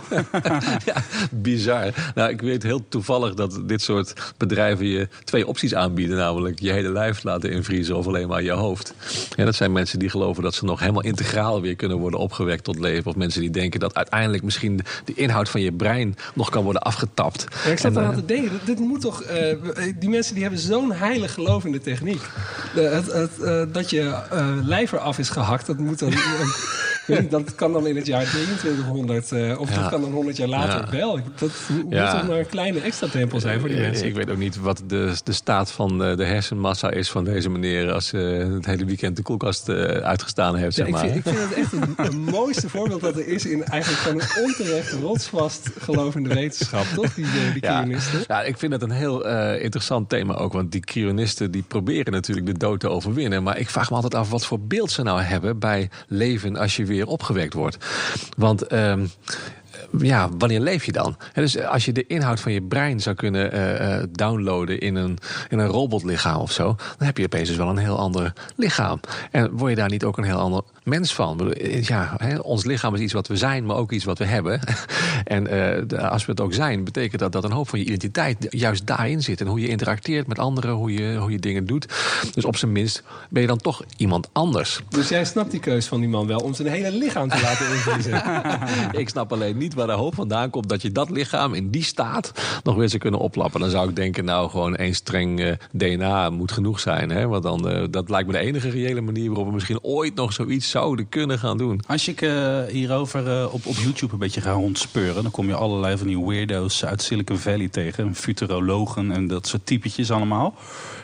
ja, 0.85 1.03
bizar. 1.31 2.13
Nou, 2.15 2.31
ik 2.31 2.41
weet 2.41 2.63
heel 2.63 2.89
toevallig 2.89 3.35
dat 3.35 3.61
dit 3.67 3.83
soort 3.83 4.35
bedrijven 4.37 4.87
je 4.87 5.09
twee 5.25 5.47
opties 5.47 5.75
aanbieden. 5.75 6.17
Namelijk 6.17 6.61
je 6.61 6.73
hele 6.73 6.93
lijf 6.93 7.23
laten 7.23 7.51
invriezen 7.51 7.97
of 7.97 8.07
alleen 8.07 8.29
maar 8.29 8.43
je 8.43 8.51
hoofd. 8.51 8.95
Ja, 9.37 9.45
dat 9.45 9.55
zijn 9.55 9.73
mensen 9.73 9.99
die 9.99 10.09
geloven 10.09 10.43
dat 10.43 10.55
ze 10.55 10.65
nog 10.65 10.81
helemaal 10.81 11.03
integraal 11.03 11.61
weer 11.61 11.77
kunnen 11.77 11.97
worden 11.97 12.21
opgewekt 12.21 12.65
tot 12.65 12.79
leven. 12.79 13.11
Of 13.11 13.17
mensen 13.17 13.41
die 13.41 13.51
denken 13.51 13.81
dat 13.81 13.95
uiteindelijk 13.95 14.43
misschien 14.43 14.81
de 15.05 15.15
inhoud 15.15 15.49
van 15.49 15.61
je 15.61 15.73
brein 15.73 16.17
nog 16.35 16.51
kan 16.51 16.65
worden 16.65 16.83
afgetapt. 16.83 17.47
Ja, 17.65 17.71
ik 17.71 17.79
zat 17.79 17.97
eraan 17.97 18.11
uh, 18.11 18.17
te 18.17 18.25
denken, 18.25 18.61
dit 18.65 18.79
moet 18.79 19.01
toch... 19.01 19.23
Uh, 19.23 19.55
die 19.99 20.09
mensen 20.09 20.35
die 20.35 20.43
hebben 20.43 20.61
zo'n 20.61 20.93
heilig 20.93 21.35
geloof 21.35 21.65
in 21.65 21.73
de 21.73 21.81
techniek. 21.81 22.23
het, 22.75 23.13
het, 23.13 23.31
uh, 23.41 23.63
dat 23.73 23.91
je 23.91 24.19
lijf 24.65 24.93
eraf 24.93 25.19
is 25.19 25.29
gehakt, 25.29 25.67
dat 25.67 25.79
moet 25.79 25.99
dan... 25.99 26.13
dat 27.29 27.55
kan 27.55 27.73
dan 27.73 27.87
in 27.87 27.97
het 27.97 28.07
jaar 28.07 28.25
2300 28.25 29.33
uh, 29.33 29.61
of 29.61 29.71
dat 29.71 29.89
kan 29.89 30.01
dan 30.01 30.13
100 30.13 30.37
jaar 30.37 30.49
later 30.49 30.95
ja. 30.95 30.99
wel. 30.99 31.21
Dat 31.39 31.51
moet 31.85 31.91
toch 31.91 32.27
maar 32.29 32.39
een 32.39 32.47
kleine 32.47 32.81
extra 32.81 33.09
tempel 33.09 33.41
zijn 33.41 33.61
voor 33.61 33.69
die 33.69 33.79
mensen. 33.79 34.07
Ik 34.07 34.15
weet 34.15 34.31
ook 34.31 34.37
niet 34.37 34.61
wat 34.61 34.83
de, 34.87 35.15
de 35.25 35.33
staat 35.33 35.71
van 35.73 35.99
de 35.99 36.25
hersenmassa 36.25 36.91
is 36.91 37.11
van 37.11 37.25
deze 37.25 37.51
meneer... 37.51 37.93
als 37.93 38.13
uh, 38.13 38.55
het 38.55 38.67
hele 38.67 38.85
weekend 38.85 39.17
de 39.17 39.23
koelkast 39.23 39.69
uitgestaan 39.69 40.57
heeft. 40.57 40.75
Zeg 40.75 40.89
maar. 40.89 41.05
ik, 41.05 41.11
vind, 41.11 41.27
ik 41.27 41.33
vind 41.33 41.49
het 41.49 41.59
echt 41.59 41.71
het, 41.71 41.97
het 41.97 42.17
mooiste 42.37 42.69
voorbeeld 42.69 43.01
dat 43.01 43.17
er 43.17 43.27
is... 43.27 43.47
in 43.47 43.65
eigenlijk 43.65 44.03
van 44.03 44.21
een 44.21 44.45
onterecht 44.45 44.93
rotsvast 44.93 45.71
geloof 45.79 46.15
in 46.15 46.23
de 46.23 46.35
wetenschap. 46.35 46.85
Toch, 46.95 47.15
die, 47.15 47.27
die? 47.53 47.97
Ja, 48.27 48.43
ik 48.43 48.59
vind 48.59 48.73
het 48.73 48.83
een 48.83 48.91
heel 48.91 49.27
interessant 49.57 50.09
thema 50.09 50.35
ook. 50.35 50.53
Want 50.53 50.73
die 50.73 50.81
cryonisten 50.81 51.51
die 51.51 51.63
proberen 51.63 52.13
natuurlijk 52.13 52.47
de 52.47 52.59
dood 52.59 52.81
te 52.81 52.89
overwinnen. 52.89 53.43
Maar 53.43 53.59
ik 53.59 53.71
vraag 53.71 53.91
me 53.91 53.97
altijd 53.97 54.15
af 54.15 54.31
wat 54.31 54.47
voor 54.47 54.61
beeld 54.61 54.91
ze 54.91 55.03
nou 55.03 55.21
hebben 55.21 55.59
bij 55.59 55.91
leven 56.09 56.57
als 56.57 56.77
je 56.77 56.85
weer 56.85 56.96
weer 56.97 57.07
opgewekt 57.07 57.55
wordt. 57.55 57.77
Want 58.37 58.73
um, 58.73 59.11
ja, 59.99 60.29
wanneer 60.39 60.61
leef 60.61 60.85
je 60.85 60.93
dan? 60.93 61.17
dus 61.33 61.61
als 61.61 61.85
je 61.85 61.93
de 61.93 62.07
inhoud 62.07 62.41
van 62.41 62.53
je 62.53 62.63
brein 62.63 63.01
zou 63.01 63.17
kunnen 63.17 63.55
uh, 63.55 64.03
downloaden 64.11 64.79
in 64.79 64.95
een, 64.95 65.19
in 65.49 65.59
een 65.59 65.67
robotlichaam 65.67 66.41
of 66.41 66.53
zo, 66.53 66.65
dan 66.99 67.07
heb 67.07 67.19
je 67.19 67.25
opeens 67.25 67.49
dus 67.49 67.57
wel 67.57 67.69
een 67.69 67.77
heel 67.77 67.99
ander 67.99 68.33
lichaam. 68.57 69.01
En 69.31 69.51
word 69.51 69.71
je 69.71 69.77
daar 69.77 69.89
niet 69.89 70.05
ook 70.05 70.19
een 70.19 70.25
heel 70.25 70.39
ander 70.39 70.63
mens 70.85 71.15
van? 71.15 71.55
Ja, 71.81 72.15
hè, 72.17 72.39
ons 72.39 72.65
lichaam 72.65 72.95
is 72.95 73.01
iets 73.01 73.13
wat 73.13 73.29
we 73.29 73.37
zijn, 73.37 73.67
maar 73.67 73.77
ook 73.77 73.93
iets 73.93 74.05
wat 74.05 74.19
we 74.19 74.25
hebben. 74.25 74.61
en 75.25 75.55
uh, 75.93 76.11
als 76.11 76.25
we 76.25 76.31
het 76.31 76.41
ook 76.41 76.55
zijn, 76.55 76.85
betekent 76.85 77.21
dat 77.21 77.33
dat 77.33 77.45
een 77.45 77.53
hoop 77.53 77.69
van 77.69 77.79
je 77.79 77.85
identiteit 77.85 78.47
juist 78.51 78.87
daarin 78.87 79.23
zit. 79.23 79.41
En 79.41 79.47
hoe 79.47 79.61
je 79.61 79.69
interacteert 79.69 80.27
met 80.27 80.39
anderen, 80.39 80.71
hoe 80.71 80.93
je, 80.93 81.17
hoe 81.17 81.31
je 81.31 81.39
dingen 81.39 81.67
doet. 81.67 81.87
Dus 82.35 82.45
op 82.45 82.57
zijn 82.57 82.73
minst 82.73 83.03
ben 83.31 83.43
je 83.43 83.49
dan 83.49 83.59
toch 83.59 83.83
iemand 83.97 84.29
anders. 84.33 84.81
Dus 84.89 85.09
jij 85.09 85.25
snapt 85.25 85.51
die 85.51 85.61
keus 85.61 85.87
van 85.87 86.01
die 86.01 86.09
man 86.09 86.27
wel 86.27 86.39
om 86.39 86.55
zijn 86.55 86.69
hele 86.69 86.93
lichaam 86.93 87.29
te 87.29 87.41
laten 87.41 87.69
invriezen? 87.75 88.23
Ik 88.93 89.09
snap 89.09 89.33
alleen 89.33 89.57
niet 89.57 89.75
hoop 89.93 90.15
vandaan 90.15 90.51
komt 90.51 90.69
dat 90.69 90.83
je 90.83 90.93
dat 90.93 91.11
lichaam 91.11 91.55
in 91.55 91.71
die 91.71 91.83
staat 91.83 92.33
nog 92.63 92.77
weer 92.77 92.89
zou 92.89 93.01
kunnen 93.01 93.21
oplappen. 93.21 93.61
Dan 93.61 93.71
zou 93.71 93.89
ik 93.89 93.97
denken, 93.97 94.25
nou 94.25 94.51
gewoon 94.51 94.77
één 94.77 94.95
streng 94.95 95.41
uh, 95.41 95.53
DNA 95.73 96.31
moet 96.31 96.53
genoeg 96.53 96.81
zijn. 96.81 97.11
Hè? 97.11 97.27
Want 97.27 97.43
dan, 97.43 97.73
uh, 97.73 97.85
dat 97.91 98.11
lijkt 98.11 98.27
me 98.27 98.33
de 98.33 98.39
enige 98.39 98.69
reële 98.69 99.01
manier 99.01 99.27
waarop 99.27 99.47
we 99.47 99.53
misschien 99.53 99.83
ooit 99.83 100.15
nog 100.15 100.33
zoiets 100.33 100.71
zouden 100.71 101.09
kunnen 101.09 101.39
gaan 101.39 101.59
doen. 101.59 101.81
Als 101.87 102.09
ik 102.09 102.21
uh, 102.21 102.63
hierover 102.65 103.51
op, 103.51 103.67
op 103.67 103.75
YouTube 103.75 104.13
een 104.13 104.19
beetje 104.19 104.41
ga 104.41 104.53
rondspeuren, 104.53 105.23
dan 105.23 105.33
kom 105.33 105.47
je 105.47 105.55
allerlei 105.55 105.97
van 105.99 106.07
die 106.07 106.25
weirdo's 106.25 106.85
uit 106.85 107.03
Silicon 107.03 107.39
Valley 107.39 107.69
tegen. 107.69 108.15
Futurologen 108.15 109.11
en 109.11 109.27
dat 109.27 109.47
soort 109.47 109.67
typetjes 109.67 110.11
allemaal. 110.11 110.55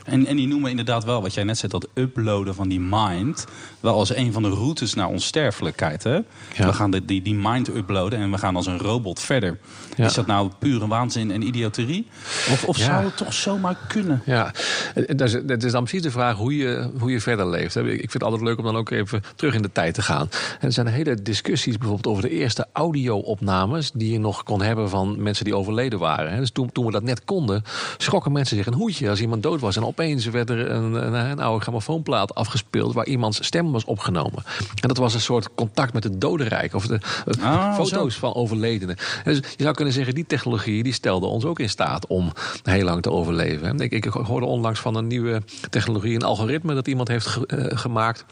En, 0.05 0.27
en 0.27 0.37
die 0.37 0.47
noemen 0.49 0.71
inderdaad 0.71 1.05
wel, 1.05 1.23
wat 1.23 1.35
jij 1.35 1.45
net 1.45 1.59
zei, 1.59 1.73
dat 1.73 1.89
uploaden 1.95 2.55
van 2.55 2.69
die 2.69 2.81
mind... 2.81 3.47
wel 3.81 3.95
als 3.95 4.15
een 4.17 4.33
van 4.33 4.43
de 4.43 4.49
routes 4.49 4.95
naar 4.95 5.09
onsterfelijkheid. 5.09 6.03
Hè? 6.03 6.21
We 6.57 6.73
gaan 6.73 6.91
de, 6.91 7.05
die, 7.05 7.23
die 7.23 7.35
mind 7.35 7.69
uploaden 7.69 8.19
en 8.19 8.31
we 8.31 8.39
gaan 8.39 8.57
als 8.57 8.67
een 8.67 8.79
robot 8.79 9.21
verder. 9.21 9.59
Ja. 9.97 10.05
Is 10.05 10.15
dat 10.15 10.27
nou 10.27 10.51
pure 10.59 10.87
waanzin 10.87 11.31
en 11.31 11.43
idioterie? 11.47 12.07
Of, 12.51 12.65
of 12.65 12.77
Ja. 12.79 12.85
zou 12.85 13.05
het 13.05 13.17
toch 13.17 13.33
zomaar 13.35 13.77
kunnen? 13.89 14.23
Ja, 14.25 14.53
het 14.95 15.63
is, 15.65 15.73
dan 15.73 15.85
precies 15.85 16.03
de 16.03 16.11
vraag 16.11 16.37
hoe 16.37 16.57
je, 16.57 16.91
hoe 16.99 17.11
je 17.11 17.21
verder 17.21 17.47
leeft. 17.51 17.77
Ik 17.77 17.85
vind 17.85 18.13
het 18.13 18.23
altijd 18.23 18.43
leuk 18.43 18.59
om 18.59 18.65
dan 18.65 18.77
ook 18.77 18.91
even 18.91 19.23
terug 19.37 19.55
in 19.55 19.63
de 19.63 19.73
tijd 19.73 19.95
te 19.95 20.03
gaan. 20.03 20.29
En 20.61 20.67
er 20.67 20.73
zijn 20.73 20.87
hele 20.87 21.23
discussies 21.23 21.79
bijvoorbeeld 21.79 22.07
over 22.07 22.23
de 22.23 22.31
eerste 22.31 22.67
audio-opnames... 22.73 23.91
die 23.95 24.13
je 24.13 24.19
nog 24.19 24.43
kon 24.43 24.63
hebben 24.63 24.89
van 24.91 25.23
mensen 25.23 25.45
die 25.45 25.57
overleden 25.57 25.99
waren. 25.99 26.39
Dus 26.39 26.51
toen, 26.51 26.73
toen 26.73 26.87
we 26.87 26.93
dat 26.93 27.03
net 27.03 27.25
konden, 27.25 27.63
schrokken 27.97 28.33
mensen 28.33 28.57
zich 28.57 28.67
een 28.67 28.75
hoedje... 28.75 29.09
als 29.09 29.21
iemand 29.21 29.43
dood 29.43 29.61
was. 29.61 29.77
En 29.77 29.83
opeens 29.93 30.27
werd 30.27 30.51
er 30.51 30.71
een, 30.71 30.93
een, 30.93 31.13
een 31.15 31.41
oude 31.41 31.61
grammofoonplaat 31.63 32.35
afgespeeld... 32.35 32.95
waar 32.95 33.07
iemands 33.07 33.45
stem 33.45 33.73
was 33.73 33.85
opgenomen. 33.85 34.43
En 34.83 34.89
dat 34.89 34.97
was 34.97 35.15
een 35.15 35.21
soort 35.21 35.55
contact 35.55 35.93
met 35.93 36.05
het 36.05 36.21
dodenrijk. 36.21 36.75
Of 36.75 36.87
de 36.87 37.01
Ah, 37.41 37.75
foto's 37.75 38.15
van 38.17 38.35
overledenen. 38.35 38.97
Dus 39.25 39.37
je 39.37 39.63
zou 39.63 39.75
kunnen 39.75 39.95
zeggen, 39.95 40.15
die 40.15 40.27
technologie 40.27 40.83
die 40.83 40.93
stelde 40.93 41.27
ons 41.27 41.45
ook 41.45 41.59
in 41.59 41.69
staat... 41.69 42.07
om 42.07 42.33
heel 42.63 42.85
lang 42.85 43.03
te 43.03 43.11
overleven. 43.11 43.81
Ik, 43.81 43.93
ik 43.93 44.05
hoorde 44.05 44.47
onlangs 44.47 44.81
van 44.81 44.97
een 44.97 45.07
nieuwe 45.07 45.43
technologie, 45.71 46.15
een 46.15 46.23
algoritme... 46.23 46.75
dat 46.75 46.89
iemand 46.89 47.09
heeft 47.09 47.27
ge- 47.27 47.47
eh, 47.47 47.79
gemaakt... 47.79 48.25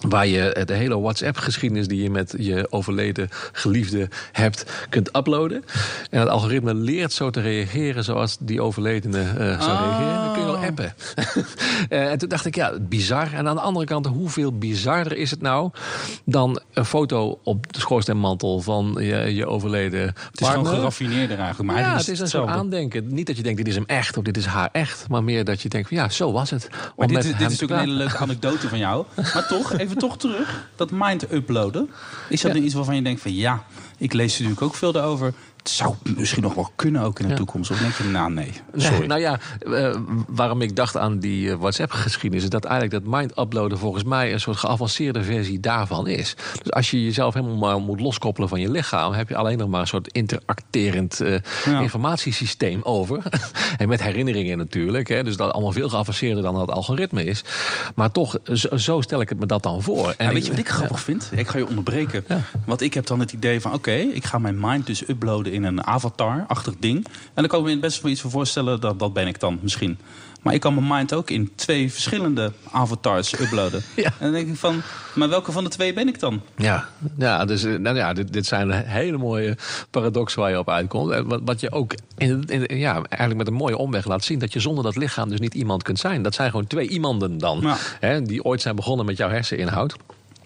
Waar 0.00 0.26
je 0.26 0.62
de 0.64 0.74
hele 0.74 1.00
WhatsApp-geschiedenis 1.00 1.88
die 1.88 2.02
je 2.02 2.10
met 2.10 2.34
je 2.38 2.66
overleden 2.70 3.28
geliefde 3.52 4.08
hebt, 4.32 4.86
kunt 4.88 5.16
uploaden. 5.16 5.64
En 6.10 6.20
het 6.20 6.28
algoritme 6.28 6.74
leert 6.74 7.12
zo 7.12 7.30
te 7.30 7.40
reageren 7.40 8.04
zoals 8.04 8.36
die 8.40 8.60
overledene 8.62 9.20
eh, 9.20 9.62
zou 9.62 9.78
reageren. 9.78 10.24
Dan 10.24 10.32
kun 10.32 10.40
je 10.40 10.46
wel 10.46 10.64
appen. 10.64 10.94
Eh, 11.88 12.10
en 12.10 12.18
toen 12.18 12.28
dacht 12.28 12.46
ik, 12.46 12.54
ja, 12.54 12.72
bizar. 12.80 13.32
En 13.32 13.48
aan 13.48 13.54
de 13.54 13.60
andere 13.60 13.86
kant, 13.86 14.06
hoeveel 14.06 14.58
bizarder 14.58 15.16
is 15.16 15.30
het 15.30 15.40
nou 15.40 15.70
dan 16.24 16.60
een 16.72 16.84
foto 16.84 17.38
op 17.42 17.72
de 17.72 17.80
schoorsteenmantel 17.80 18.60
van 18.60 18.96
je, 18.98 19.34
je 19.34 19.46
overleden 19.46 20.00
Het 20.00 20.14
is 20.40 20.46
gewoon 20.46 20.54
partner? 20.54 20.74
geraffineerder 20.74 21.38
eigenlijk. 21.38 21.72
Maar 21.72 21.80
ja, 21.80 21.90
het 21.90 22.00
is 22.00 22.06
een 22.06 22.16
hetzelfde. 22.16 22.48
soort 22.48 22.60
aandenken. 22.60 23.14
Niet 23.14 23.26
dat 23.26 23.36
je 23.36 23.42
denkt, 23.42 23.58
dit 23.58 23.68
is 23.68 23.74
hem 23.74 23.84
echt 23.86 24.16
of 24.16 24.24
dit 24.24 24.36
is 24.36 24.46
haar 24.46 24.68
echt. 24.72 25.08
Maar 25.08 25.24
meer 25.24 25.44
dat 25.44 25.62
je 25.62 25.68
denkt, 25.68 25.88
van, 25.88 25.96
ja, 25.96 26.08
zo 26.08 26.32
was 26.32 26.50
het. 26.50 26.68
Maar 26.96 27.06
dit, 27.06 27.22
dit 27.22 27.34
is 27.34 27.40
natuurlijk 27.40 27.72
een 27.72 27.78
hele 27.78 27.92
leuke 27.92 28.16
anekdote 28.16 28.68
van 28.68 28.78
jou. 28.78 29.04
Maar 29.14 29.46
toch, 29.48 29.72
even 29.78 29.95
toch 29.98 30.18
terug. 30.18 30.68
Dat 30.76 30.90
mind 30.92 31.32
uploaden. 31.32 31.90
Is 32.28 32.40
dat 32.40 32.54
Ja. 32.54 32.60
iets 32.60 32.74
waarvan 32.74 32.94
je 32.94 33.02
denkt 33.02 33.20
van 33.20 33.34
ja, 33.34 33.64
ik 33.98 34.12
lees 34.12 34.32
natuurlijk 34.32 34.62
ook 34.62 34.74
veel 34.74 34.92
daarover. 34.92 35.34
Het 35.66 35.74
zou 35.74 35.94
misschien 36.16 36.42
nog 36.42 36.54
wel 36.54 36.72
kunnen 36.76 37.02
ook 37.02 37.18
in 37.18 37.24
de 37.24 37.30
Ja. 37.30 37.36
toekomst. 37.36 37.70
Of 37.70 37.78
denk 37.78 37.94
je, 37.94 38.04
nou 38.04 38.32
nee, 38.32 38.52
Nee, 38.72 38.86
sorry. 38.86 39.06
nou 39.06 39.20
ja, 39.20 39.38
eh, 39.58 39.96
waarom 40.28 40.60
ik 40.62 40.76
dacht 40.76 40.96
aan 40.96 41.18
die 41.18 41.50
eh, 41.50 41.56
WhatsApp-geschiedenis... 41.56 42.44
is 42.44 42.50
dat 42.50 42.64
eigenlijk 42.64 43.04
dat 43.04 43.12
mind-uploaden 43.14 43.78
volgens 43.78 44.04
mij... 44.04 44.32
een 44.32 44.40
soort 44.40 44.56
geavanceerde 44.56 45.22
versie 45.22 45.60
daarvan 45.60 46.06
is. 46.06 46.36
Dus 46.62 46.72
als 46.72 46.90
je 46.90 47.04
jezelf 47.04 47.34
helemaal 47.34 47.56
maar 47.56 47.78
moet 47.80 48.00
loskoppelen 48.00 48.48
van 48.48 48.60
je 48.60 48.70
lichaam... 48.70 49.12
heb 49.12 49.28
je 49.28 49.36
alleen 49.36 49.58
nog 49.58 49.68
maar 49.68 49.80
een 49.80 49.86
soort 49.86 50.08
interacterend 50.12 51.20
eh, 51.20 51.34
Ja. 51.64 51.80
informatiesysteem 51.80 52.80
over. 52.82 53.22
en 53.78 53.88
met 53.88 54.02
herinneringen 54.02 54.58
natuurlijk. 54.58 55.08
Hè, 55.08 55.24
dus 55.24 55.36
dat 55.36 55.52
allemaal 55.52 55.72
veel 55.72 55.88
geavanceerder 55.88 56.42
dan 56.42 56.54
dat 56.54 56.70
algoritme 56.70 57.24
is. 57.24 57.44
Maar 57.94 58.10
toch, 58.10 58.38
zo, 58.52 58.76
zo 58.76 59.00
stel 59.00 59.20
ik 59.20 59.28
het 59.28 59.38
me 59.38 59.46
dat 59.46 59.62
dan 59.62 59.82
voor. 59.82 60.14
En 60.16 60.26
Ja, 60.26 60.32
weet 60.32 60.44
je 60.44 60.50
wat 60.50 60.60
ik 60.60 60.68
grappig 60.68 61.00
vind? 61.00 61.30
Ik 61.34 61.48
ga 61.48 61.58
je 61.58 61.66
onderbreken. 61.68 62.24
Want 62.66 62.80
ik 62.80 62.94
heb 62.94 63.06
dan 63.06 63.20
het 63.20 63.32
idee 63.32 63.60
van... 63.60 63.72
oké, 63.72 63.92
ik 63.94 64.24
ga 64.24 64.38
mijn 64.38 64.56
mind 64.60 64.86
dus 64.86 65.08
uploaden 65.08 65.52
in 65.56 65.64
een 65.64 65.86
avatar-achtig 65.86 66.74
ding. 66.78 66.96
En 67.06 67.12
dan 67.34 67.46
kan 67.46 67.58
ik 67.58 67.64
me 67.64 67.70
het 67.70 67.80
best 67.80 68.02
wel 68.02 68.10
iets 68.12 68.20
voor 68.20 68.30
voorstellen... 68.30 68.80
dat 68.80 68.98
dat 68.98 69.12
ben 69.12 69.26
ik 69.26 69.40
dan 69.40 69.58
misschien. 69.62 69.98
Maar 70.42 70.54
ik 70.54 70.60
kan 70.60 70.74
mijn 70.74 70.86
mind 70.88 71.14
ook 71.14 71.30
in 71.30 71.52
twee 71.54 71.92
verschillende 71.92 72.52
avatars 72.70 73.40
uploaden. 73.40 73.82
Ja. 73.96 74.04
En 74.04 74.12
dan 74.18 74.32
denk 74.32 74.48
ik 74.48 74.56
van... 74.56 74.82
maar 75.14 75.28
welke 75.28 75.52
van 75.52 75.64
de 75.64 75.70
twee 75.70 75.92
ben 75.92 76.08
ik 76.08 76.20
dan? 76.20 76.40
Ja, 76.56 76.88
ja, 77.18 77.44
dus, 77.44 77.64
eh, 77.64 77.74
nou 77.78 77.96
ja 77.96 78.12
dit, 78.12 78.32
dit 78.32 78.46
zijn 78.46 78.70
hele 78.70 79.16
mooie 79.16 79.56
paradoxen 79.90 80.40
waar 80.40 80.50
je 80.50 80.58
op 80.58 80.70
uitkomt. 80.70 81.10
En 81.10 81.26
Wat, 81.28 81.40
wat 81.44 81.60
je 81.60 81.72
ook 81.72 81.94
in, 82.16 82.44
in- 82.46 82.78
ja, 82.78 82.94
eigenlijk 82.94 83.36
met 83.36 83.46
een 83.46 83.54
mooie 83.54 83.76
omweg 83.76 84.06
laat 84.06 84.24
zien... 84.24 84.38
dat 84.38 84.52
je 84.52 84.60
zonder 84.60 84.84
dat 84.84 84.96
lichaam 84.96 85.28
dus 85.28 85.40
niet 85.40 85.54
iemand 85.54 85.82
kunt 85.82 85.98
zijn. 85.98 86.22
Dat 86.22 86.34
zijn 86.34 86.50
gewoon 86.50 86.66
twee 86.66 86.88
iemanden 86.88 87.38
dan. 87.38 87.60
Ja. 87.60 87.76
Hè, 88.00 88.22
die 88.22 88.44
ooit 88.44 88.60
zijn 88.62 88.76
begonnen 88.76 89.06
met 89.06 89.16
jouw 89.16 89.28
herseninhoud. 89.28 89.96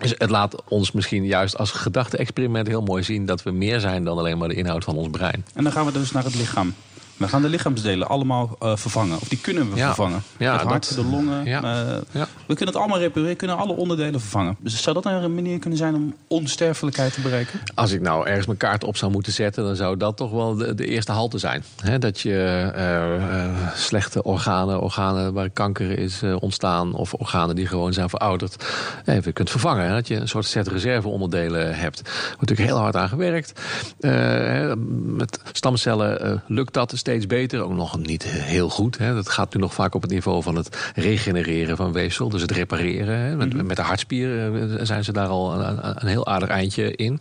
Dus 0.00 0.14
het 0.19 0.30
laat 0.30 0.62
ons 0.69 0.92
misschien 0.92 1.25
juist 1.25 1.59
als 1.59 1.71
gedachte-experiment 1.71 2.66
heel 2.66 2.83
mooi 2.83 3.02
zien... 3.02 3.26
dat 3.26 3.42
we 3.42 3.50
meer 3.50 3.80
zijn 3.80 4.04
dan 4.04 4.19
alleen 4.19 4.38
maar 4.38 4.49
de 4.49 4.54
inhoud 4.54 4.85
van 4.85 4.97
ons 4.97 5.09
brein. 5.11 5.45
En 5.54 5.64
dan 5.64 5.73
gaan 5.73 5.87
we 5.87 5.92
dus 5.92 6.12
naar 6.12 6.25
het 6.25 6.35
lichaam. 6.35 6.75
We 7.20 7.28
gaan 7.28 7.42
de 7.42 7.48
lichaamsdelen 7.48 8.08
allemaal 8.08 8.56
eh, 8.58 8.76
vervangen. 8.76 9.16
Of 9.20 9.28
die 9.28 9.38
kunnen 9.40 9.70
we 9.70 9.76
Ja. 9.76 9.86
vervangen. 9.86 10.22
Ja, 10.36 10.52
het 10.52 10.62
hart, 10.62 10.96
dat- 10.96 11.04
de 11.04 11.10
longen. 11.10 11.44
ja. 11.44 11.62
eh, 11.62 11.96
Ja. 12.10 12.26
We 12.46 12.54
kunnen 12.54 12.66
het 12.66 12.76
allemaal 12.76 12.98
repareren. 12.98 13.36
kunnen 13.36 13.56
alle 13.56 13.72
onderdelen 13.72 14.20
vervangen. 14.20 14.56
Dus 14.60 14.82
zou 14.82 14.94
dat 14.94 15.04
nou 15.04 15.22
een 15.24 15.34
manier 15.34 15.58
kunnen 15.58 15.78
zijn 15.78 15.94
om 15.94 16.14
onsterfelijkheid 16.28 17.12
te 17.14 17.20
bereiken? 17.20 17.60
Als 17.74 17.92
ik 17.92 18.00
nou 18.00 18.26
ergens 18.26 18.46
mijn 18.46 18.58
kaart 18.58 18.84
op 18.84 18.96
zou 18.96 19.12
moeten 19.12 19.32
zetten, 19.32 19.64
dan 19.64 19.76
zou 19.76 19.96
dat 19.96 20.16
toch 20.16 20.30
wel 20.30 20.54
de, 20.54 20.74
de 20.74 20.86
eerste 20.86 21.12
halte 21.12 21.38
zijn. 21.38 21.64
Dat 21.98 22.20
je 22.20 22.70
eh, 22.74 23.68
slechte 23.74 24.22
organen, 24.22 24.80
organen 24.80 25.32
waar 25.32 25.50
kanker 25.50 25.98
is 25.98 26.22
ontstaan, 26.38 26.94
of 26.94 27.14
organen 27.14 27.54
die 27.56 27.66
gewoon 27.66 27.92
zijn 27.92 28.08
verouderd, 28.08 28.64
even 29.04 29.32
kunt 29.32 29.50
vervangen. 29.50 29.90
Dat 29.90 30.08
je 30.08 30.16
een 30.16 30.28
soort 30.28 30.44
set 30.46 30.68
reserveonderdelen 30.68 31.76
hebt. 31.76 31.98
Er 31.98 32.04
wordt 32.26 32.40
natuurlijk 32.40 32.68
heel 32.68 32.78
hard 32.78 32.96
aan 32.96 33.08
gewerkt. 33.08 33.60
Met 35.16 35.40
stamcellen 35.52 36.42
lukt 36.46 36.74
dat 36.74 36.92
steeds 36.96 37.08
beter, 37.26 37.61
ook 37.62 37.73
nog 37.73 37.99
niet 37.99 38.23
heel 38.25 38.69
goed. 38.69 38.99
Hè. 38.99 39.14
Dat 39.14 39.29
gaat 39.29 39.55
nu 39.55 39.61
nog 39.61 39.75
vaak 39.75 39.95
op 39.95 40.02
het 40.02 40.11
niveau 40.11 40.43
van 40.43 40.57
het 40.57 40.93
regenereren 40.95 41.76
van 41.76 41.93
weefsel, 41.93 42.29
dus 42.29 42.43
het 42.43 42.50
repareren. 42.50 43.19
Hè. 43.19 43.37
Met, 43.37 43.62
met 43.67 43.76
de 43.76 43.83
hartspier 43.83 44.55
eh, 44.55 44.79
zijn 44.83 45.05
ze 45.05 45.12
daar 45.12 45.29
al 45.29 45.55
een, 45.55 45.61
een- 45.87 45.95
een 46.00 46.07
heel 46.09 46.26
aardig 46.26 46.49
eindje 46.49 46.97
in. 46.97 47.21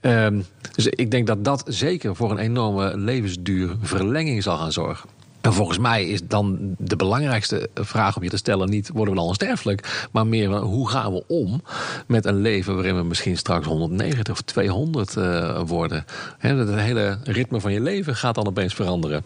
Ehm, 0.00 0.40
dus 0.74 0.86
ik 0.86 1.10
denk 1.10 1.26
dat 1.26 1.44
dat 1.44 1.62
zeker 1.66 2.16
voor 2.16 2.30
een 2.30 2.38
enorme 2.38 2.96
levensduurverlenging 2.96 4.42
zal 4.42 4.56
gaan 4.56 4.72
zorgen. 4.72 5.08
En 5.40 5.52
volgens 5.52 5.78
mij 5.78 6.04
is 6.04 6.26
dan 6.26 6.74
de 6.78 6.96
belangrijkste 6.96 7.68
vraag 7.74 8.16
om 8.16 8.22
je 8.22 8.28
te 8.28 8.36
stellen 8.36 8.70
niet 8.70 8.88
worden 8.88 9.14
we 9.14 9.20
dan 9.20 9.28
onsterfelijk, 9.28 10.08
maar 10.12 10.26
meer 10.26 10.56
hoe 10.56 10.88
gaan 10.88 11.12
we 11.12 11.24
om 11.26 11.62
met 12.06 12.24
een 12.24 12.40
leven 12.40 12.74
waarin 12.74 12.96
we 12.96 13.02
misschien 13.02 13.36
straks 13.36 13.66
190 13.66 14.34
of 14.34 14.40
200 14.40 15.16
eh, 15.16 15.60
worden. 15.66 16.04
Het 16.38 16.74
hele 16.74 17.18
ritme 17.24 17.60
van 17.60 17.72
je 17.72 17.80
leven 17.80 18.16
gaat 18.16 18.34
dan 18.34 18.46
opeens 18.46 18.74
veranderen. 18.74 19.24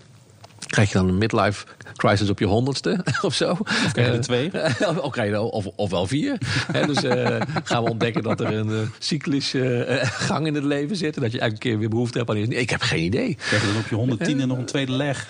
Krijg 0.72 0.92
je 0.92 0.98
dan 0.98 1.08
een 1.08 1.18
midlife 1.18 1.66
crisis 1.96 2.30
op 2.30 2.38
je 2.38 2.46
honderdste 2.46 3.04
of 3.22 3.34
zo? 3.34 3.50
Of 3.50 3.92
krijg 3.92 4.08
je 4.08 4.14
er 4.14 4.20
twee? 4.20 4.50
of, 5.02 5.10
krijg 5.10 5.30
je 5.30 5.40
of, 5.40 5.66
of 5.76 5.90
wel 5.90 6.06
vier. 6.06 6.38
Dus 6.86 7.02
eh, 7.02 7.40
gaan 7.64 7.84
we 7.84 7.90
ontdekken 7.90 8.22
dat 8.22 8.40
er 8.40 8.52
een 8.52 8.70
eh, 8.70 8.88
cyclische 8.98 9.84
eh, 9.84 10.08
gang 10.10 10.46
in 10.46 10.54
het 10.54 10.64
leven 10.64 10.96
zit. 10.96 11.16
En 11.16 11.22
dat 11.22 11.32
je 11.32 11.40
elke 11.40 11.58
keer 11.58 11.78
weer 11.78 11.88
behoefte 11.88 12.18
hebt 12.18 12.30
aan 12.30 12.36
iets. 12.36 12.48
Nee, 12.48 12.58
ik 12.58 12.70
heb 12.70 12.80
geen 12.80 13.02
idee. 13.02 13.34
Krijg 13.34 13.62
je 13.62 13.68
dan 13.68 13.76
op 13.76 13.88
je 13.88 13.94
110 13.94 14.40
en 14.40 14.48
nog 14.48 14.58
een 14.58 14.64
tweede 14.64 14.92
leg? 14.92 15.26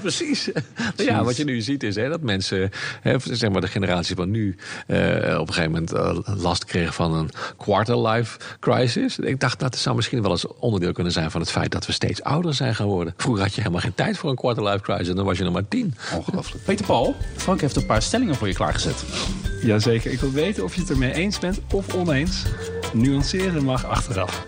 Precies. 0.00 0.50
Ja, 0.96 1.24
wat 1.24 1.36
je 1.36 1.44
nu 1.44 1.60
ziet 1.60 1.82
is 1.82 1.94
hè, 1.94 2.08
dat 2.08 2.20
mensen, 2.20 2.70
hè, 3.00 3.16
zeg 3.18 3.50
maar 3.50 3.60
de 3.60 3.68
generatie 3.68 4.16
van 4.16 4.30
nu, 4.30 4.56
eh, 4.86 5.38
op 5.40 5.48
een 5.48 5.54
gegeven 5.54 5.70
moment 5.70 5.92
eh, 5.92 6.18
last 6.36 6.64
kregen 6.64 6.92
van 6.92 7.14
een 7.14 7.30
quarter 7.56 8.08
life 8.08 8.38
crisis. 8.60 9.18
Ik 9.18 9.40
dacht 9.40 9.60
dat 9.60 9.76
zou 9.76 9.96
misschien 9.96 10.22
wel 10.22 10.30
eens 10.30 10.46
onderdeel 10.46 10.92
kunnen 10.92 11.12
zijn 11.12 11.30
van 11.30 11.40
het 11.40 11.50
feit 11.50 11.72
dat 11.72 11.86
we 11.86 11.92
steeds 11.92 12.22
ouder 12.22 12.54
zijn 12.54 12.74
geworden. 12.74 13.14
Vroeger 13.16 13.42
had 13.42 13.54
je 13.54 13.60
helemaal 13.60 13.80
geen 13.80 13.94
tijd 13.94 14.18
voor 14.18 14.30
een 14.30 14.36
quarter 14.36 14.64
life 14.64 14.80
crisis, 14.86 15.14
dan 15.14 15.24
was 15.24 15.38
je 15.38 15.44
nog 15.44 15.52
maar 15.52 15.68
tien. 15.68 15.94
Ongelooflijk. 16.14 16.64
Peter 16.64 16.86
Paul, 16.86 17.14
Frank 17.36 17.60
heeft 17.60 17.76
een 17.76 17.86
paar 17.86 18.02
stellingen 18.02 18.34
voor 18.34 18.48
je 18.48 18.54
klaargezet. 18.54 19.04
Jazeker, 19.62 20.12
ik 20.12 20.20
wil 20.20 20.30
weten 20.30 20.64
of 20.64 20.74
je 20.74 20.80
het 20.80 20.90
ermee 20.90 21.12
eens 21.12 21.38
bent 21.38 21.60
of 21.72 21.94
oneens. 21.94 22.42
Nuanceren 22.92 23.64
mag 23.64 23.86
achteraf. 23.86 24.46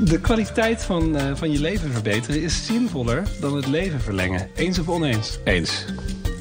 De 0.00 0.20
kwaliteit 0.20 0.82
van, 0.82 1.16
eh, 1.16 1.34
van 1.34 1.50
je 1.52 1.60
leven 1.60 1.92
verbeteren 1.92 2.42
is 2.42 2.66
zinvoller 2.66 3.22
dan 3.40 3.56
het 3.56 3.66
leven 3.66 4.00
verlengen. 4.00 4.48
Eens 4.54 4.78
of 4.78 4.88
oneens? 4.88 5.38
Eens. 5.44 5.84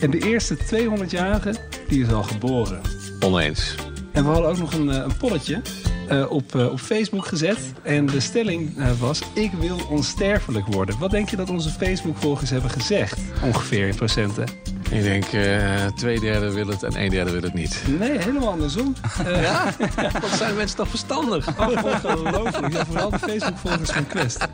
En 0.01 0.11
de 0.11 0.19
eerste 0.19 0.57
200-jarige, 0.57 1.55
die 1.87 2.03
is 2.03 2.11
al 2.11 2.23
geboren. 2.23 2.81
Oneens. 3.19 3.75
En 4.11 4.23
we 4.23 4.29
hadden 4.29 4.49
ook 4.49 4.57
nog 4.57 4.73
een, 4.73 4.89
eh, 4.89 4.97
een 4.97 5.17
polletje 5.17 5.61
eh, 6.07 6.31
op, 6.31 6.55
eh, 6.55 6.71
op 6.71 6.79
Facebook 6.79 7.25
gezet. 7.25 7.57
En 7.81 8.05
de 8.05 8.19
stelling 8.19 8.77
eh, 8.77 8.87
was, 8.99 9.21
ik 9.33 9.51
wil 9.59 9.79
onsterfelijk 9.89 10.65
worden. 10.65 10.99
Wat 10.99 11.11
denk 11.11 11.29
je 11.29 11.35
dat 11.35 11.49
onze 11.49 11.69
Facebook-volgers 11.69 12.49
hebben 12.49 12.69
gezegd? 12.69 13.19
Ongeveer 13.43 13.87
in 13.87 13.95
procenten. 13.95 14.47
Ik 14.89 15.03
denk 15.03 15.25
eh 15.25 15.85
twee 15.95 16.19
derde 16.19 16.51
wil 16.51 16.67
het 16.67 16.83
en 16.83 17.01
een 17.01 17.09
derde 17.09 17.31
wil 17.31 17.41
het 17.41 17.53
niet. 17.53 17.83
Nee, 17.99 18.17
helemaal 18.17 18.49
andersom. 18.49 18.95
Ja? 19.25 19.73
Wat 20.21 20.29
zijn 20.37 20.55
mensen 20.55 20.77
toch 20.77 20.89
verstandig? 20.89 21.59
Oh, 21.59 21.67
ongelooflijk. 21.85 22.73
Ja, 22.73 22.85
vooral 22.85 23.09
de 23.09 23.19
Facebook-volgers 23.19 23.89
van 23.89 24.07
Quest. 24.07 24.47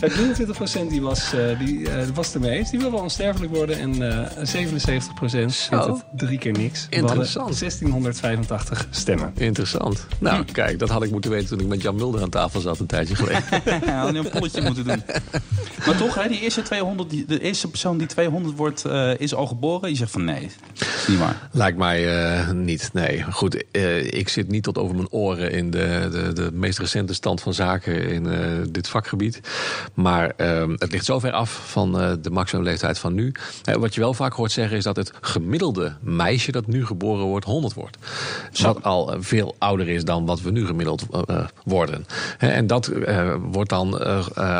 Ja, 0.00 0.08
23% 0.08 0.88
die 0.88 1.02
was, 1.02 1.34
uh, 1.34 1.58
die, 1.58 1.78
uh, 1.78 1.88
was 2.14 2.34
ermee 2.34 2.50
eens. 2.50 2.70
Die 2.70 2.80
wil 2.80 2.90
wel 2.90 3.00
onsterfelijk 3.00 3.54
worden. 3.54 3.78
En 3.78 4.02
uh, 4.02 4.26
77% 4.26 4.40
vindt 5.20 5.86
het 5.86 6.04
drie 6.16 6.38
keer 6.38 6.52
niks. 6.52 6.86
Interessant. 6.90 7.58
1685 7.58 8.86
stemmen. 8.90 9.32
Interessant. 9.36 10.06
Nou, 10.18 10.44
hm. 10.44 10.52
kijk, 10.52 10.78
dat 10.78 10.88
had 10.88 11.02
ik 11.02 11.10
moeten 11.10 11.30
weten 11.30 11.48
toen 11.48 11.60
ik 11.60 11.66
met 11.66 11.82
Jan 11.82 11.96
Mulder 11.96 12.22
aan 12.22 12.30
tafel 12.30 12.60
zat 12.60 12.78
een 12.78 12.86
tijdje 12.86 13.14
geleden. 13.14 13.42
had 13.96 14.14
een 14.14 14.30
polletje 14.30 14.62
moeten 14.62 14.84
doen. 14.84 15.02
Maar 15.86 15.96
toch, 15.96 16.14
hè, 16.14 16.28
die 16.28 16.40
eerste 16.40 16.62
200, 16.62 17.10
die, 17.10 17.24
de 17.24 17.40
eerste 17.40 17.68
persoon 17.68 17.98
die 17.98 18.06
200 18.06 18.56
wordt, 18.56 18.84
is 19.18 19.34
al 19.34 19.46
geboren. 19.46 19.88
Je 19.88 19.96
zegt 19.96 20.10
van 20.10 20.24
nee, 20.24 20.50
niet 21.06 21.18
waar. 21.18 21.48
Lijkt 21.52 21.78
mij 21.78 22.52
niet, 22.52 22.90
nee. 22.92 23.22
Goed, 23.22 23.64
ik 24.10 24.28
zit 24.28 24.48
niet 24.48 24.62
tot 24.62 24.78
over 24.78 24.94
mijn 24.94 25.10
oren 25.10 25.52
in 25.52 25.70
de, 25.70 26.08
de, 26.10 26.32
de 26.32 26.50
meest 26.52 26.78
recente 26.78 27.14
stand 27.14 27.40
van 27.40 27.54
zaken 27.54 28.08
in 28.08 28.26
dit 28.70 28.88
vakgebied. 28.88 29.40
Maar 29.94 30.32
uh, 30.36 30.64
het 30.76 30.92
ligt 30.92 31.04
zover 31.04 31.32
af 31.32 31.70
van 31.70 32.00
uh, 32.00 32.12
de 32.20 32.30
maximumleeftijd 32.30 32.98
van 32.98 33.14
nu. 33.14 33.32
Uh, 33.68 33.74
wat 33.74 33.94
je 33.94 34.00
wel 34.00 34.14
vaak 34.14 34.32
hoort 34.32 34.52
zeggen 34.52 34.76
is 34.76 34.84
dat 34.84 34.96
het 34.96 35.12
gemiddelde 35.20 35.96
meisje 36.00 36.52
dat 36.52 36.66
nu 36.66 36.86
geboren 36.86 37.24
wordt 37.24 37.46
100 37.46 37.74
wordt. 37.74 37.96
Wat 38.62 38.82
al 38.82 39.12
eh, 39.12 39.18
veel 39.20 39.54
ouder 39.58 39.88
is 39.88 40.04
dan 40.04 40.26
wat 40.26 40.40
we 40.40 40.50
nu 40.50 40.66
gemiddeld 40.66 41.06
worden. 41.64 42.06
en 42.38 42.66
dat 42.66 42.90
wordt 43.40 43.70
dan 43.70 44.02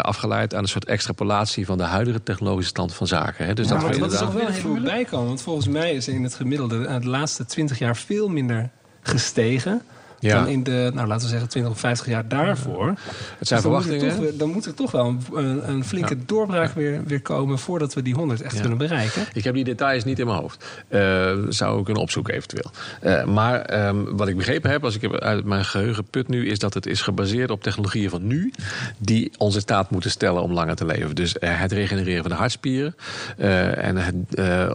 afgeleid 0.02 0.54
aan 0.54 0.62
een 0.62 0.68
soort 0.68 0.84
extrapolatie 0.84 1.66
van 1.66 1.78
de 1.78 1.84
huidige 1.84 2.22
technologische 2.22 2.70
stand 2.70 2.94
van 2.94 3.06
zaken. 3.06 3.56
Dus 3.56 3.68
ja, 3.68 3.78
dat, 3.78 3.98
dat 3.98 4.12
is 4.12 4.22
ook 4.22 4.32
wel 4.32 4.48
even 4.48 4.82
bijkomen. 4.82 5.26
Want 5.26 5.42
volgens 5.42 5.68
mij 5.68 5.94
is 5.94 6.08
in 6.08 6.22
het 6.22 6.34
gemiddelde 6.34 6.98
de 7.00 7.08
laatste 7.08 7.44
20 7.44 7.78
jaar 7.78 7.96
veel 7.96 8.28
minder 8.28 8.70
gestegen 9.02 9.82
ja. 10.20 10.34
dan 10.38 10.48
in 10.48 10.62
de, 10.62 10.90
nou, 10.94 11.06
laten 11.06 11.24
we 11.24 11.30
zeggen, 11.30 11.48
20 11.48 11.72
of 11.72 11.78
50 11.80 12.06
jaar 12.06 12.28
daarvoor. 12.28 12.86
Het 12.86 13.48
zijn 13.48 13.60
dus 13.62 13.70
verwachtingen. 13.70 14.16
Moet 14.16 14.38
dan 14.38 14.50
moet 14.50 14.66
er 14.66 14.74
toch 14.74 14.90
wel 14.90 15.16
een, 15.32 15.70
een 15.70 15.84
flinke 15.84 16.24
doorbraak 16.26 16.74
weer, 16.74 17.02
weer 17.04 17.22
komen 17.22 17.58
voordat 17.58 17.94
we 17.94 18.02
die 18.02 18.14
100 18.14 18.42
echt 18.42 18.60
kunnen 18.60 18.78
bereiken. 18.78 19.26
Ik 19.32 19.44
heb 19.44 19.54
die 19.54 19.64
details 19.64 20.04
niet 20.04 20.18
in 20.18 20.26
mijn 20.26 20.38
hoofd. 20.38 20.64
Uh, 20.88 21.32
zou 21.48 21.78
ik 21.78 21.84
kunnen 21.84 22.02
opzoeken 22.02 22.34
eventueel. 22.34 22.70
Uh, 23.02 23.24
maar 23.24 23.86
um, 23.86 24.16
wat 24.16 24.28
ik 24.28 24.36
begrepen 24.36 24.70
heb, 24.70 24.84
als 24.84 24.94
ik 24.94 25.00
heb 25.00 25.14
uit 25.14 25.44
mijn 25.44 25.64
geheugen 25.64 26.04
put 26.04 26.28
nu, 26.28 26.48
is 26.48 26.58
dat 26.58 26.74
het 26.74 26.86
is 26.86 27.02
gebaseerd 27.02 27.50
op 27.50 27.62
technologieën 27.62 28.10
van 28.10 28.26
nu 28.26 28.52
die 28.98 29.32
ons 29.38 29.54
in 29.54 29.60
staat 29.60 29.90
moeten 29.90 30.10
stellen 30.10 30.42
om 30.42 30.52
langer 30.52 30.76
te 30.76 30.86
leven. 30.86 31.14
Dus 31.14 31.34
uh, 31.40 31.60
het 31.60 31.72
regenereren 31.72 32.22
van 32.22 32.30
de 32.30 32.36
hartspieren 32.36 32.94
en 33.36 33.96
het 33.96 34.14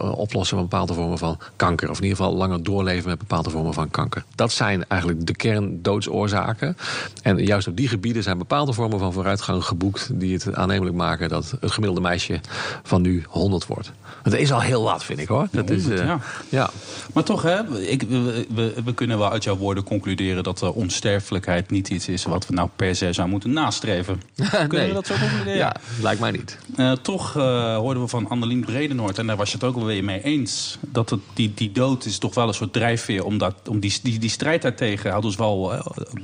oplossen 0.00 0.56
van 0.56 0.68
bepaalde 0.68 0.94
vormen 0.94 1.18
van 1.18 1.38
kanker. 1.56 1.90
Of 1.90 1.96
in 1.96 2.02
ieder 2.02 2.18
geval 2.18 2.34
langer 2.34 2.62
doorleven 2.62 3.08
met 3.08 3.18
bepaalde 3.18 3.50
vormen 3.50 3.74
van 3.74 3.90
kanker. 3.90 4.24
Dat 4.34 4.52
zijn 4.52 4.84
eigenlijk 4.88 5.26
de 5.26 5.31
kerndoodsoorzaken. 5.36 6.76
En 7.22 7.44
juist 7.44 7.68
op 7.68 7.76
die 7.76 7.88
gebieden 7.88 8.22
zijn 8.22 8.38
bepaalde 8.38 8.72
vormen 8.72 8.98
van 8.98 9.12
vooruitgang 9.12 9.64
geboekt... 9.64 10.20
die 10.20 10.32
het 10.32 10.54
aannemelijk 10.54 10.96
maken 10.96 11.28
dat 11.28 11.54
het 11.60 11.70
gemiddelde 11.70 12.08
meisje 12.08 12.40
van 12.82 13.02
nu 13.02 13.24
100 13.28 13.66
wordt. 13.66 13.92
Dat 14.22 14.32
is 14.32 14.52
al 14.52 14.60
heel 14.60 14.82
wat, 14.82 15.04
vind 15.04 15.18
ik 15.18 15.28
hoor. 15.28 15.48
Dat 15.50 15.70
is, 15.70 15.86
uh, 15.86 15.96
ja. 15.96 16.20
ja. 16.48 16.70
Maar 17.14 17.22
toch, 17.22 17.42
hè, 17.42 17.80
ik, 17.80 18.02
we, 18.02 18.46
we, 18.54 18.74
we, 18.84 18.94
kunnen 18.94 19.18
wel 19.18 19.30
uit 19.30 19.44
jouw 19.44 19.56
woorden 19.56 19.84
concluderen... 19.84 20.42
dat 20.42 20.58
de 20.58 20.74
onsterfelijkheid 20.74 21.70
niet 21.70 21.88
iets 21.88 22.08
is 22.08 22.24
wat 22.24 22.46
we 22.46 22.54
nou 22.54 22.68
per 22.76 22.96
se 22.96 23.12
zouden 23.12 23.28
moeten 23.30 23.52
nastreven. 23.52 24.22
Kunnen 24.50 24.68
nee. 24.70 24.88
we 24.88 24.94
dat 24.94 25.06
zo 25.06 25.14
concluderen? 25.18 25.56
Ja, 25.56 25.76
lijkt 26.00 26.20
mij 26.20 26.30
niet. 26.30 26.58
Uh, 26.76 26.92
toch 26.92 27.36
uh, 27.36 27.76
hoorden 27.76 28.02
we 28.02 28.08
van 28.08 28.28
Annelien 28.28 28.64
Bredenoord, 28.64 29.18
en 29.18 29.26
daar 29.26 29.36
was 29.36 29.48
je 29.48 29.54
het 29.54 29.64
ook 29.64 29.74
wel 29.74 29.84
weer 29.84 30.04
mee 30.04 30.22
eens... 30.22 30.78
dat 30.80 31.10
het, 31.10 31.20
die, 31.34 31.52
die 31.54 31.72
dood 31.72 32.04
is 32.04 32.18
toch 32.18 32.34
wel 32.34 32.48
een 32.48 32.54
soort 32.54 32.72
drijfveer 32.72 33.24
om, 33.24 33.38
dat, 33.38 33.54
om 33.68 33.80
die, 33.80 33.98
die, 34.02 34.18
die 34.18 34.30
strijd 34.30 34.62
daartegen... 34.62 35.10
houdt 35.10 35.24
ons 35.24 35.36
wel 35.36 35.72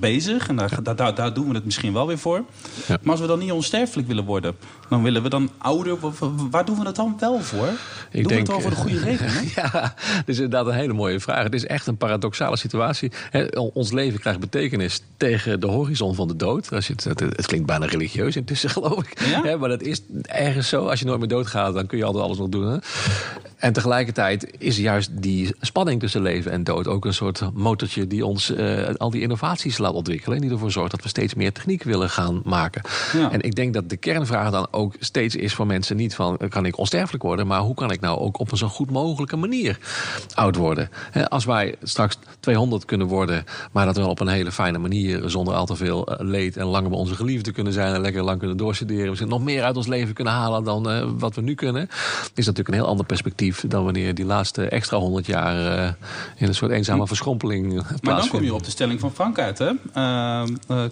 bezig 0.01 0.49
en 0.49 0.57
daar, 0.57 0.83
daar, 0.97 1.15
daar, 1.15 1.35
doen 1.35 1.49
we 1.49 1.55
het 1.55 1.65
misschien 1.65 1.93
wel 1.93 2.07
weer 2.07 2.19
voor. 2.19 2.45
Ja. 2.87 2.99
Maar 3.03 3.11
als 3.11 3.21
we 3.21 3.27
dan 3.27 3.39
niet 3.39 3.53
onsterfelijk 3.53 4.09
willen 4.09 4.25
worden... 4.25 4.57
dan 4.89 5.03
willen 5.03 5.23
we 5.23 5.29
dan 5.29 5.51
ouder... 5.59 5.97
Waar 6.51 6.65
doen 6.65 6.79
we 6.79 6.85
dat 6.85 6.97
dan 6.97 7.17
wel 7.19 7.41
voor? 7.41 7.69
Ik 8.11 8.23
Doe 8.23 8.33
denk, 8.33 8.41
het 8.41 8.49
wel 8.49 8.61
voor 8.61 8.71
de 8.71 8.77
goede 8.77 8.99
reden, 8.99 9.27
hè? 9.29 9.41
ja, 9.63 9.71
dat 10.17 10.23
is 10.27 10.37
inderdaad 10.37 10.67
een 10.67 10.75
hele 10.75 10.93
mooie 10.93 11.21
vraag. 11.21 11.43
Het 11.43 11.55
is 11.55 11.67
echt 11.67 11.87
een 11.87 11.97
paradoxale 11.97 12.57
situatie. 12.57 13.13
ons 13.73 13.93
leven 13.93 14.21
krijgt 14.21 14.41
betekenis 14.41 15.01
tegen 15.17 15.61
de 15.61 15.67
horizon 15.67 16.15
van 16.15 16.29
de 16.29 16.37
dood. 16.37 16.73
Als 16.73 16.87
je 16.87 16.93
het, 16.93 17.21
het, 17.21 17.47
klinkt 17.47 17.67
bijna 17.67 17.87
religieus 17.87 18.37
intussen, 18.37 18.71
geloof 18.79 19.05
ik. 19.05 19.21
Ja? 19.45 19.57
maar 19.57 19.69
dat 19.69 19.83
is 19.83 20.03
ergens 20.23 20.69
zo. 20.69 20.87
Als 20.87 20.99
je 21.01 21.07
nooit 21.07 21.19
meer 21.19 21.29
doodgaat, 21.29 21.75
dan 21.75 21.87
kun 21.87 21.99
je 21.99 22.05
altijd 22.05 22.25
alles 22.25 22.39
nog 22.39 22.49
doen. 22.49 22.67
Hè? 22.67 22.79
En 23.59 23.73
tegelijkertijd 23.73 24.55
is 24.59 24.77
juist 24.77 25.11
die 25.23 25.55
spanning 25.61 26.01
tussen 26.01 26.23
leven 26.23 26.53
en 26.53 26.65
dood 26.65 26.87
ook 26.87 27.05
een 27.05 27.15
soort 27.15 27.43
motortje 27.55 28.07
die 28.07 28.27
ons 28.27 28.51
uh, 28.51 28.89
al 28.97 29.11
die 29.11 29.23
innovaties 29.23 29.79
laat 29.79 29.93
ontwikkelen. 29.93 30.37
En 30.37 30.43
die 30.43 30.51
ervoor 30.51 30.71
zorgt 30.71 30.91
dat 30.91 31.03
we 31.03 31.09
steeds 31.09 31.35
meer 31.35 31.53
techniek 31.53 31.83
willen 31.83 32.11
gaan 32.11 32.41
maken. 32.45 32.83
Ja. 33.13 33.31
En 33.33 33.41
ik 33.41 33.55
denk 33.55 33.75
dat 33.75 33.89
de 33.89 33.97
kernvraag 33.97 34.51
dan 34.51 34.69
ook 34.71 34.95
steeds 34.99 35.35
is 35.37 35.55
voor 35.55 35.67
mensen 35.67 35.97
niet 35.97 36.15
van 36.15 36.39
kan 36.49 36.67
ik 36.67 36.79
onsterfelijk 36.79 37.23
worden, 37.23 37.47
maar 37.47 37.61
hoe 37.61 37.75
kan 37.75 37.91
ik 37.91 38.01
nou 38.01 38.19
ook 38.19 38.39
op 38.39 38.51
een 38.51 38.57
zo 38.57 38.69
goed 38.69 38.91
mogelijke 38.91 39.37
manier 39.37 39.79
oud 40.35 40.57
worden. 40.57 40.91
Als 41.29 41.45
wij 41.45 41.75
straks 41.83 42.19
200 42.41 42.85
kunnen 42.85 43.07
worden, 43.07 43.45
maar 43.73 43.87
dat 43.87 43.97
wel 43.97 44.09
op 44.09 44.21
een 44.21 44.29
hele 44.29 44.53
fijne 44.53 44.79
manier, 44.79 45.31
zonder 45.31 45.55
al 45.55 45.67
te 45.67 45.77
veel 45.77 46.07
eh, 46.07 46.27
leed 46.27 46.57
en 46.57 46.67
langer 46.67 46.91
bij 46.91 46.99
onze 46.99 47.15
geliefden 47.15 47.53
kunnen 47.53 47.73
zijn 47.73 47.95
en 47.95 48.01
lekker 48.01 48.23
lang 48.23 48.39
kunnen 48.39 48.57
doorstuderen, 48.57 49.09
misschien 49.09 49.31
nog 49.31 49.43
meer 49.43 49.63
uit 49.63 49.77
ons 49.77 49.87
leven 49.87 50.15
kunnen 50.15 50.33
halen 50.33 50.65
dan 50.65 50.91
uh, 50.91 51.11
wat 51.19 51.35
we 51.35 51.41
nu 51.41 51.55
kunnen, 51.55 51.89
is 52.35 52.47
natuurlijk 52.47 52.69
een 52.69 52.75
heel 52.75 52.87
ander 52.87 53.07
perspectief 53.07 53.48
dan 53.67 53.85
wanneer 53.85 54.15
die 54.15 54.25
laatste 54.25 54.69
extra 54.69 54.97
100 54.97 55.27
jaar 55.27 55.79
uh, 55.79 55.93
in 56.37 56.49
een 56.49 56.55
soort 56.55 56.71
eenzame 56.71 57.07
verschrompeling 57.07 57.73
plaatsvindt. 57.73 58.03
Maar 58.03 58.21
dan 58.21 58.29
kom 58.29 58.43
je 58.43 58.55
op 58.55 58.65
de 58.65 58.71
stelling 58.71 59.01
van 59.01 59.13
Frank 59.13 59.39
uit, 59.39 59.59
hè? 59.59 59.73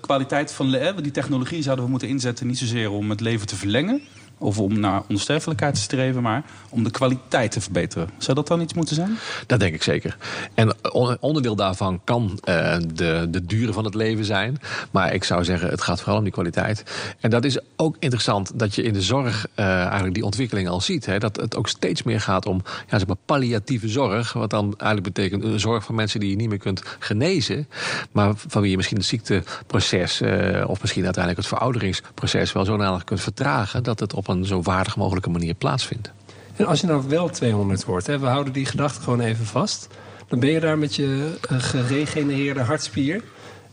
kwaliteit 0.00 0.52
van 0.52 0.70
die 1.02 1.10
technologie 1.10 1.62
zouden 1.62 1.85
we 1.85 1.90
moeten 1.90 2.09
inzetten 2.09 2.46
niet 2.46 2.59
zozeer 2.59 2.90
om 2.90 3.11
het 3.11 3.20
leven 3.20 3.46
te 3.46 3.57
verlengen, 3.57 4.02
of 4.38 4.59
om 4.59 4.81
naar 4.81 5.03
onsterfelijkheid 5.09 5.75
te 5.75 5.81
streven, 5.81 6.22
maar 6.22 6.44
om 6.68 6.85
de 6.85 6.90
kwaliteit 6.90 7.51
te 7.51 7.61
verbeteren. 7.61 8.09
Zou 8.18 8.37
dat 8.37 8.46
dan 8.46 8.61
iets 8.61 8.75
moeten 8.75 8.94
zijn? 8.94 9.18
Dat 9.46 9.61
denk 9.61 9.75
ik 9.75 9.83
zeker. 9.83 10.16
En 10.55 10.75
onderdeel 11.20 11.57
daarvan 11.57 12.01
kan 12.05 12.40
uh, 12.49 12.77
de, 12.94 13.27
de 13.31 13.44
duren 13.44 13.75
van 13.75 13.85
het 13.85 13.94
leven 13.94 14.25
zijn. 14.25 14.61
Maar 14.90 15.14
ik 15.14 15.25
zou 15.25 15.44
zeggen, 15.44 15.68
het 15.68 15.83
gaat 15.83 15.99
vooral 15.99 16.16
om 16.16 16.25
die 16.25 16.33
kwaliteit. 16.33 16.83
En 17.20 17.31
dat 17.31 17.44
is 17.44 17.59
ook 17.77 17.96
interessant 17.99 18.59
dat 18.59 18.75
je 18.75 18.83
in 18.83 18.92
de 18.92 19.03
zorg 19.03 19.46
uh, 19.57 19.66
eigenlijk 19.66 20.14
die 20.14 20.25
ontwikkeling 20.25 20.68
al 20.68 20.81
ziet. 20.81 21.07
Hè? 21.07 21.18
Dat 21.18 21.37
het 21.37 21.57
ook 21.57 21.68
steeds 21.68 22.03
meer 22.03 22.20
gaat 22.20 22.46
om 22.46 22.62
ja, 22.64 22.99
zeg 22.99 23.07
maar 23.07 23.16
palliatieve 23.25 23.88
zorg. 23.88 24.33
Wat 24.33 24.51
dan 24.51 24.75
eigenlijk 24.79 25.14
betekent 25.14 25.44
een 25.44 25.61
zorg 25.61 25.85
voor 25.85 25.94
mensen 25.94 26.20
die 26.20 26.31
je 26.31 26.37
niet 26.37 26.49
meer 26.49 26.59
kunt 26.59 26.83
genezen. 26.99 27.68
Maar 28.12 28.33
van 28.37 28.61
wie 28.61 28.70
je 28.70 28.77
misschien 28.77 28.96
het 28.96 29.07
ziekteproces 29.07 30.20
uh, 30.20 30.64
of 30.68 30.81
misschien 30.81 31.05
uiteindelijk 31.05 31.44
het 31.46 31.55
verouderingsproces 31.55 32.53
wel 32.53 32.64
zodanig 32.64 33.05
kunt 33.05 33.20
vertragen 33.20 33.83
dat 33.83 34.01
het 34.01 34.14
op 34.14 34.25
op 34.28 34.34
een 34.34 34.44
zo 34.44 34.62
waardig 34.62 34.96
mogelijke 34.96 35.30
manier 35.30 35.54
plaatsvindt. 35.54 36.12
En 36.56 36.66
als 36.66 36.80
je 36.80 36.86
nou 36.86 37.08
wel 37.08 37.28
200 37.28 37.84
wordt, 37.84 38.06
hè, 38.06 38.18
we 38.18 38.26
houden 38.26 38.52
die 38.52 38.66
gedachte 38.66 39.00
gewoon 39.00 39.20
even 39.20 39.46
vast. 39.46 39.88
Dan 40.28 40.40
ben 40.40 40.50
je 40.50 40.60
daar 40.60 40.78
met 40.78 40.94
je 40.94 41.38
uh, 41.50 41.58
geregenereerde 41.60 42.60
hartspier. 42.60 43.22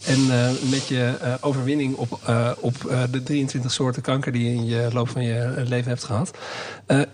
En 0.06 0.20
uh, 0.20 0.50
met 0.70 0.88
je 0.88 1.14
uh, 1.22 1.34
overwinning 1.42 1.96
op, 1.96 2.20
op 2.60 2.74
de 3.12 3.24
23 3.24 3.72
soorten 3.72 4.02
kanker 4.02 4.32
die 4.32 4.44
je 4.44 4.56
in 4.56 4.66
je 4.66 4.90
loop 4.94 5.10
van 5.10 5.24
je 5.24 5.64
leven 5.68 5.90
hebt 5.90 6.04
gehad. 6.04 6.38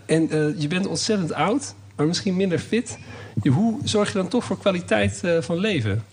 en 0.06 0.28
je 0.58 0.68
bent 0.68 0.88
ontzettend 0.88 1.34
oud, 1.34 1.76
maar 1.96 2.08
misschien 2.08 2.36
minder 2.36 2.60
fit. 2.60 2.98
Hoe 3.50 3.80
zorg 3.84 4.08
je 4.08 4.18
dan 4.18 4.28
toch 4.28 4.44
voor 4.44 4.58
kwaliteit 4.58 5.22
van 5.40 5.58
leven? 5.58 6.04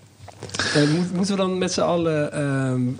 Uh, 0.76 0.90
moeten 1.14 1.36
we 1.36 1.40
dan 1.42 1.58
met 1.58 1.72
z'n 1.72 1.80
allen 1.80 2.30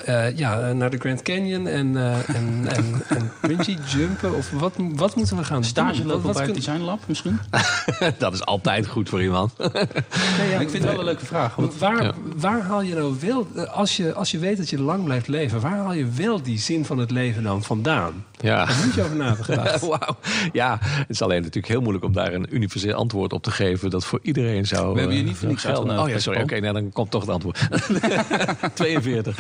uh, 0.09 0.37
ja, 0.37 0.73
naar 0.73 0.91
de 0.91 0.99
Grand 0.99 1.23
Canyon 1.23 1.67
en, 1.67 1.93
uh, 1.93 2.29
en, 2.29 2.67
en, 2.77 3.03
en 3.09 3.33
bungee 3.41 3.79
jumpen? 3.87 4.37
Of 4.37 4.51
wat, 4.51 4.75
wat 4.79 5.17
moeten 5.17 5.37
we 5.37 5.45
gaan 5.45 5.65
Stage 5.65 5.97
doen? 5.97 6.07
lopen 6.07 6.33
bij 6.33 6.45
het 6.45 6.55
Design 6.55 6.81
Lab 6.81 7.01
misschien? 7.07 7.39
dat 8.19 8.33
is 8.33 8.45
altijd 8.45 8.87
goed 8.87 9.09
voor 9.09 9.23
iemand. 9.23 9.53
ja, 9.57 10.61
ik 10.61 10.71
vind 10.71 10.73
het 10.73 10.83
wel 10.83 10.99
een 10.99 11.05
leuke 11.05 11.27
vraag. 11.27 11.55
Want 11.55 11.79
waar, 11.79 12.03
ja. 12.03 12.13
waar 12.37 12.61
haal 12.61 12.83
je 12.83 12.95
nou 12.95 13.17
wel, 13.21 13.47
als 13.67 13.97
je, 13.97 14.15
als 14.15 14.31
je 14.31 14.39
weet 14.39 14.57
dat 14.57 14.71
je 14.71 14.81
lang 14.81 15.05
blijft 15.05 15.29
leven, 15.29 15.61
waar 15.61 15.77
haal 15.77 15.93
je 15.93 16.09
wel 16.11 16.43
die 16.43 16.59
zin 16.59 16.85
van 16.85 16.99
het 16.99 17.11
leven 17.11 17.43
dan 17.43 17.63
vandaan? 17.63 18.25
Ja. 18.41 18.65
Daar 18.65 18.77
moet 18.85 18.95
je 18.95 19.03
over 19.03 19.17
na. 19.17 19.37
Wauw. 19.81 20.17
Ja, 20.53 20.79
het 20.81 21.07
is 21.09 21.23
alleen 21.23 21.41
natuurlijk 21.41 21.67
heel 21.67 21.81
moeilijk 21.81 22.05
om 22.05 22.13
daar 22.13 22.33
een 22.33 22.47
universeel 22.51 22.95
antwoord 22.95 23.33
op 23.33 23.43
te 23.43 23.51
geven 23.51 23.91
dat 23.91 24.05
voor 24.05 24.19
iedereen 24.23 24.67
zou. 24.67 24.93
We 24.93 24.99
hebben 24.99 25.17
je 25.17 25.23
niet 25.23 25.37
voor 25.37 25.49
niks 25.49 25.67
uitgenodigd. 25.67 26.03
Oh 26.03 26.09
ja, 26.09 26.19
sorry. 26.19 26.41
Oké, 26.41 26.55
okay, 26.55 26.61
nou, 26.61 26.75
dan 26.83 26.93
komt 26.93 27.11
toch 27.11 27.25
antwoord. 27.29 27.69
42. 28.75 29.39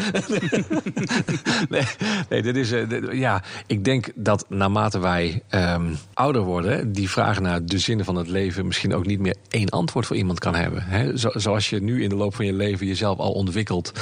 nee, 2.29 2.43
dit 2.43 2.57
is. 2.57 2.73
Uh, 2.73 3.13
ja, 3.13 3.43
ik 3.67 3.85
denk 3.85 4.09
dat 4.15 4.45
naarmate 4.49 4.99
wij 4.99 5.43
um, 5.51 5.97
ouder 6.15 6.43
worden, 6.43 6.93
die 6.93 7.11
vraag 7.11 7.41
naar 7.41 7.65
de 7.65 7.79
zinnen 7.79 8.05
van 8.05 8.17
het 8.17 8.29
leven 8.29 8.67
misschien 8.67 8.95
ook 8.95 9.07
niet 9.07 9.21
meer 9.21 9.37
één 9.49 9.69
antwoord 9.69 10.07
voor 10.07 10.17
iemand 10.17 10.39
kan 10.39 10.55
hebben. 10.55 10.83
Hè? 10.83 11.19
Zo, 11.19 11.31
zoals 11.33 11.71
je 11.71 11.83
nu 11.83 12.03
in 12.03 12.09
de 12.09 12.17
loop 12.17 12.35
van 12.35 12.47
je 12.47 12.53
leven 12.53 12.87
jezelf 12.87 13.19
al 13.19 13.33
ontwikkelt 13.33 13.93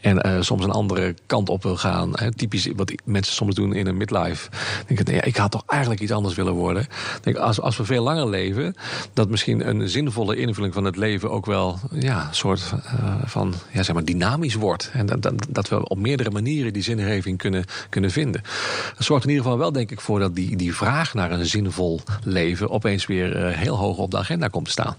en 0.00 0.26
uh, 0.26 0.40
soms 0.40 0.64
een 0.64 0.70
andere 0.70 1.14
kant 1.26 1.48
op 1.48 1.62
wil 1.62 1.76
gaan. 1.76 2.10
Hè? 2.12 2.32
Typisch 2.32 2.68
wat 2.76 2.92
mensen 3.04 3.34
soms 3.34 3.54
doen 3.54 3.74
in 3.74 3.86
een 3.86 3.96
midlife. 3.96 4.50
Denk 4.86 5.00
ik, 5.00 5.24
ik 5.24 5.36
had 5.36 5.50
toch 5.50 5.62
eigenlijk 5.66 6.00
iets 6.00 6.12
anders 6.12 6.34
willen 6.34 6.52
worden. 6.52 6.86
Denk, 7.22 7.36
als, 7.36 7.60
als 7.60 7.76
we 7.76 7.84
veel 7.84 8.02
langer 8.02 8.28
leven, 8.28 8.74
dat 9.12 9.28
misschien 9.28 9.68
een 9.68 9.88
zinvolle 9.88 10.36
invulling 10.36 10.74
van 10.74 10.84
het 10.84 10.96
leven 10.96 11.30
ook 11.30 11.46
wel 11.46 11.78
ja, 11.98 12.26
een 12.28 12.34
soort 12.34 12.72
uh, 12.74 13.14
van 13.28 13.54
ja, 13.72 13.82
zeg 13.82 13.94
maar 13.94 14.04
dynamisch 14.04 14.54
wordt. 14.54 14.90
En 14.92 15.06
dat, 15.06 15.22
dat, 15.22 15.46
dat 15.48 15.68
we 15.68 15.88
op 15.88 15.98
meerdere 15.98 16.30
manieren 16.30 16.72
die 16.72 16.82
zingeving 16.82 17.38
kunnen, 17.38 17.64
kunnen 17.88 18.10
vinden. 18.10 18.42
Dat 18.96 19.04
zorgt 19.04 19.24
in 19.24 19.30
ieder 19.30 19.44
geval 19.44 19.58
wel, 19.58 19.72
denk 19.72 19.90
ik, 19.90 20.00
voor 20.00 20.18
dat 20.18 20.34
die, 20.34 20.56
die 20.56 20.74
vraag 20.74 21.14
naar 21.14 21.30
een 21.30 21.46
zinvol 21.46 22.00
leven 22.24 22.70
opeens 22.70 23.06
weer 23.06 23.36
uh, 23.36 23.56
heel 23.56 23.76
hoog 23.76 23.96
op 23.96 24.10
de 24.10 24.18
agenda 24.18 24.48
komt 24.48 24.64
te 24.64 24.70
staan. 24.70 24.96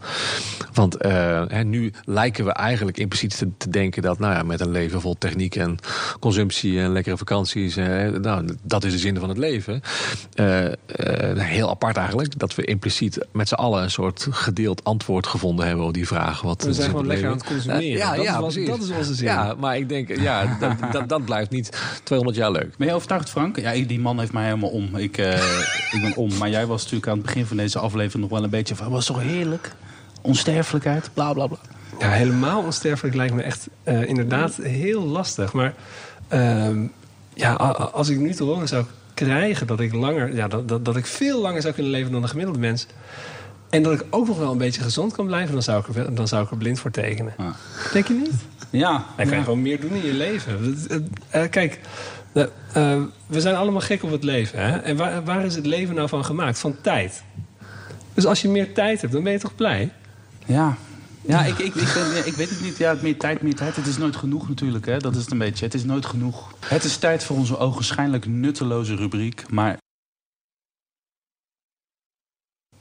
Want 0.73 1.05
uh, 1.05 1.43
hè, 1.47 1.63
nu 1.63 1.93
lijken 2.03 2.45
we 2.45 2.51
eigenlijk 2.51 2.97
impliciet 2.97 3.37
te, 3.37 3.47
te, 3.57 3.69
denken 3.69 4.01
dat 4.01 4.19
nou 4.19 4.33
ja, 4.33 4.43
met 4.43 4.59
een 4.59 4.71
leven 4.71 5.01
vol 5.01 5.15
techniek 5.17 5.55
en 5.55 5.77
consumptie 6.19 6.79
en 6.79 6.91
lekkere 6.91 7.17
vakanties, 7.17 7.75
nou, 7.75 8.55
dat 8.61 8.83
is 8.83 8.91
de 8.91 8.97
zin 8.97 9.19
van 9.19 9.29
het 9.29 9.37
leven. 9.37 9.81
heel 11.35 11.69
apart 11.69 11.97
eigenlijk, 11.97 12.39
dat 12.39 12.55
we 12.55 12.65
impliciet 12.65 13.25
met 13.31 13.47
z'n 13.47 13.53
allen 13.53 13.83
een 13.83 13.91
soort 13.91 14.27
gedeeld 14.29 14.83
antwoord 14.83 15.27
gevonden 15.27 15.67
hebben 15.67 15.85
op 15.85 15.93
die 15.93 16.07
vraag. 16.07 16.41
Wat 16.41 16.63
we 16.63 16.73
zijn 16.73 16.89
gewoon 16.89 17.07
lekker 17.07 17.27
aan 17.27 17.33
het 17.33 17.43
consumeren. 17.43 17.83
Ja, 17.83 18.15
dat, 18.23 18.53
ja, 18.55 18.61
is 18.61 18.67
dat 18.67 18.81
is 18.81 18.89
onze 18.89 19.13
zin. 19.13 19.27
Ja, 19.27 19.55
maar 19.59 19.77
ik 19.77 19.89
denk, 19.89 20.17
ja, 20.17 20.57
dat, 20.59 20.73
dat, 20.93 21.09
dat, 21.09 21.25
blijft 21.25 21.49
niet 21.49 21.77
200 22.03 22.37
jaar 22.37 22.51
leuk. 22.51 22.77
Ben 22.77 22.87
je 22.87 22.93
overtuigd, 22.93 23.29
Frank? 23.29 23.59
Ja, 23.59 23.71
die 23.71 23.99
man 23.99 24.19
heeft 24.19 24.33
mij 24.33 24.45
helemaal 24.45 24.69
om. 24.69 24.95
Ik, 24.95 25.17
uh, 25.17 25.31
ik 25.95 26.01
ben 26.01 26.15
om. 26.15 26.37
Maar 26.37 26.49
jij 26.49 26.65
was 26.65 26.81
natuurlijk 26.81 27.07
aan 27.11 27.17
het 27.17 27.25
begin 27.25 27.45
van 27.45 27.57
deze 27.57 27.79
aflevering 27.79 28.21
nog 28.23 28.31
wel 28.31 28.43
een 28.43 28.49
beetje 28.49 28.75
van... 28.75 28.89
was 28.89 29.05
toch 29.05 29.21
heerlijk? 29.21 29.71
Onsterfelijkheid, 30.21 31.09
bla 31.13 31.33
bla 31.33 31.47
bla. 31.47 31.57
Ja, 31.99 32.09
helemaal 32.09 32.63
onsterfelijk 32.63 33.15
lijkt 33.15 33.33
me 33.33 33.41
echt 33.41 33.67
uh, 33.83 34.07
inderdaad 34.07 34.55
heel 34.55 35.01
lastig. 35.01 35.53
Maar 35.53 35.73
uh, 36.33 36.69
ja, 37.33 37.53
als 37.53 38.09
ik 38.09 38.17
nu 38.17 38.33
te 38.33 38.43
horen 38.43 38.67
zou 38.67 38.85
krijgen 39.13 39.67
dat 39.67 39.79
ik 39.79 39.93
langer, 39.93 40.35
ja, 40.35 40.47
dat, 40.47 40.67
dat, 40.67 40.85
dat 40.85 40.95
ik 40.95 41.05
veel 41.05 41.41
langer 41.41 41.61
zou 41.61 41.73
kunnen 41.73 41.91
leven 41.91 42.11
dan 42.11 42.23
een 42.23 42.29
gemiddelde 42.29 42.59
mens. 42.59 42.87
En 43.69 43.83
dat 43.83 43.93
ik 43.93 44.05
ook 44.09 44.27
nog 44.27 44.37
wel 44.37 44.51
een 44.51 44.57
beetje 44.57 44.81
gezond 44.81 45.13
kan 45.13 45.25
blijven, 45.25 45.53
dan 45.53 45.63
zou 45.63 45.83
ik 45.87 45.95
er, 45.95 46.15
dan 46.15 46.27
zou 46.27 46.43
ik 46.43 46.51
er 46.51 46.57
blind 46.57 46.79
voor 46.79 46.91
tekenen. 46.91 47.33
Denk 47.93 48.07
je 48.07 48.13
niet? 48.13 48.31
Ja. 48.69 49.05
Dan 49.17 49.27
kan 49.27 49.37
je 49.37 49.43
gewoon 49.43 49.61
meer 49.61 49.81
doen 49.81 49.91
in 49.91 50.05
je 50.05 50.13
leven. 50.13 50.77
Uh, 51.35 51.43
kijk, 51.49 51.79
uh, 52.33 52.43
we 53.27 53.41
zijn 53.41 53.55
allemaal 53.55 53.81
gek 53.81 54.03
op 54.03 54.11
het 54.11 54.23
leven. 54.23 54.59
Hè? 54.59 54.77
En 54.77 54.97
waar, 54.97 55.23
waar 55.23 55.45
is 55.45 55.55
het 55.55 55.65
leven 55.65 55.95
nou 55.95 56.09
van 56.09 56.25
gemaakt? 56.25 56.59
Van 56.59 56.75
tijd. 56.81 57.23
Dus 58.13 58.25
als 58.25 58.41
je 58.41 58.49
meer 58.49 58.73
tijd 58.73 59.01
hebt, 59.01 59.13
dan 59.13 59.23
ben 59.23 59.31
je 59.31 59.39
toch 59.39 59.55
blij? 59.55 59.91
Ja, 60.45 60.77
ja, 61.21 61.45
ik, 61.45 61.57
ik, 61.57 61.75
ik, 61.75 61.91
ben, 61.93 62.27
ik, 62.27 62.33
weet 62.33 62.49
het 62.49 62.61
niet. 62.61 62.77
Ja, 62.77 62.95
meer 63.01 63.17
tijd, 63.17 63.41
meer 63.41 63.55
tijd. 63.55 63.75
Het 63.75 63.87
is 63.87 63.97
nooit 63.97 64.15
genoeg 64.15 64.47
natuurlijk. 64.47 64.85
Hè? 64.85 64.97
Dat 64.97 65.15
is 65.15 65.21
het 65.21 65.31
een 65.31 65.37
beetje. 65.37 65.65
Het 65.65 65.73
is 65.73 65.83
nooit 65.83 66.05
genoeg. 66.05 66.53
Het 66.65 66.83
is 66.83 66.97
tijd 66.97 67.23
voor 67.23 67.35
onze 67.35 67.57
ogenschijnlijk 67.57 68.25
nutteloze 68.25 68.95
rubriek. 68.95 69.43
Maar 69.49 69.77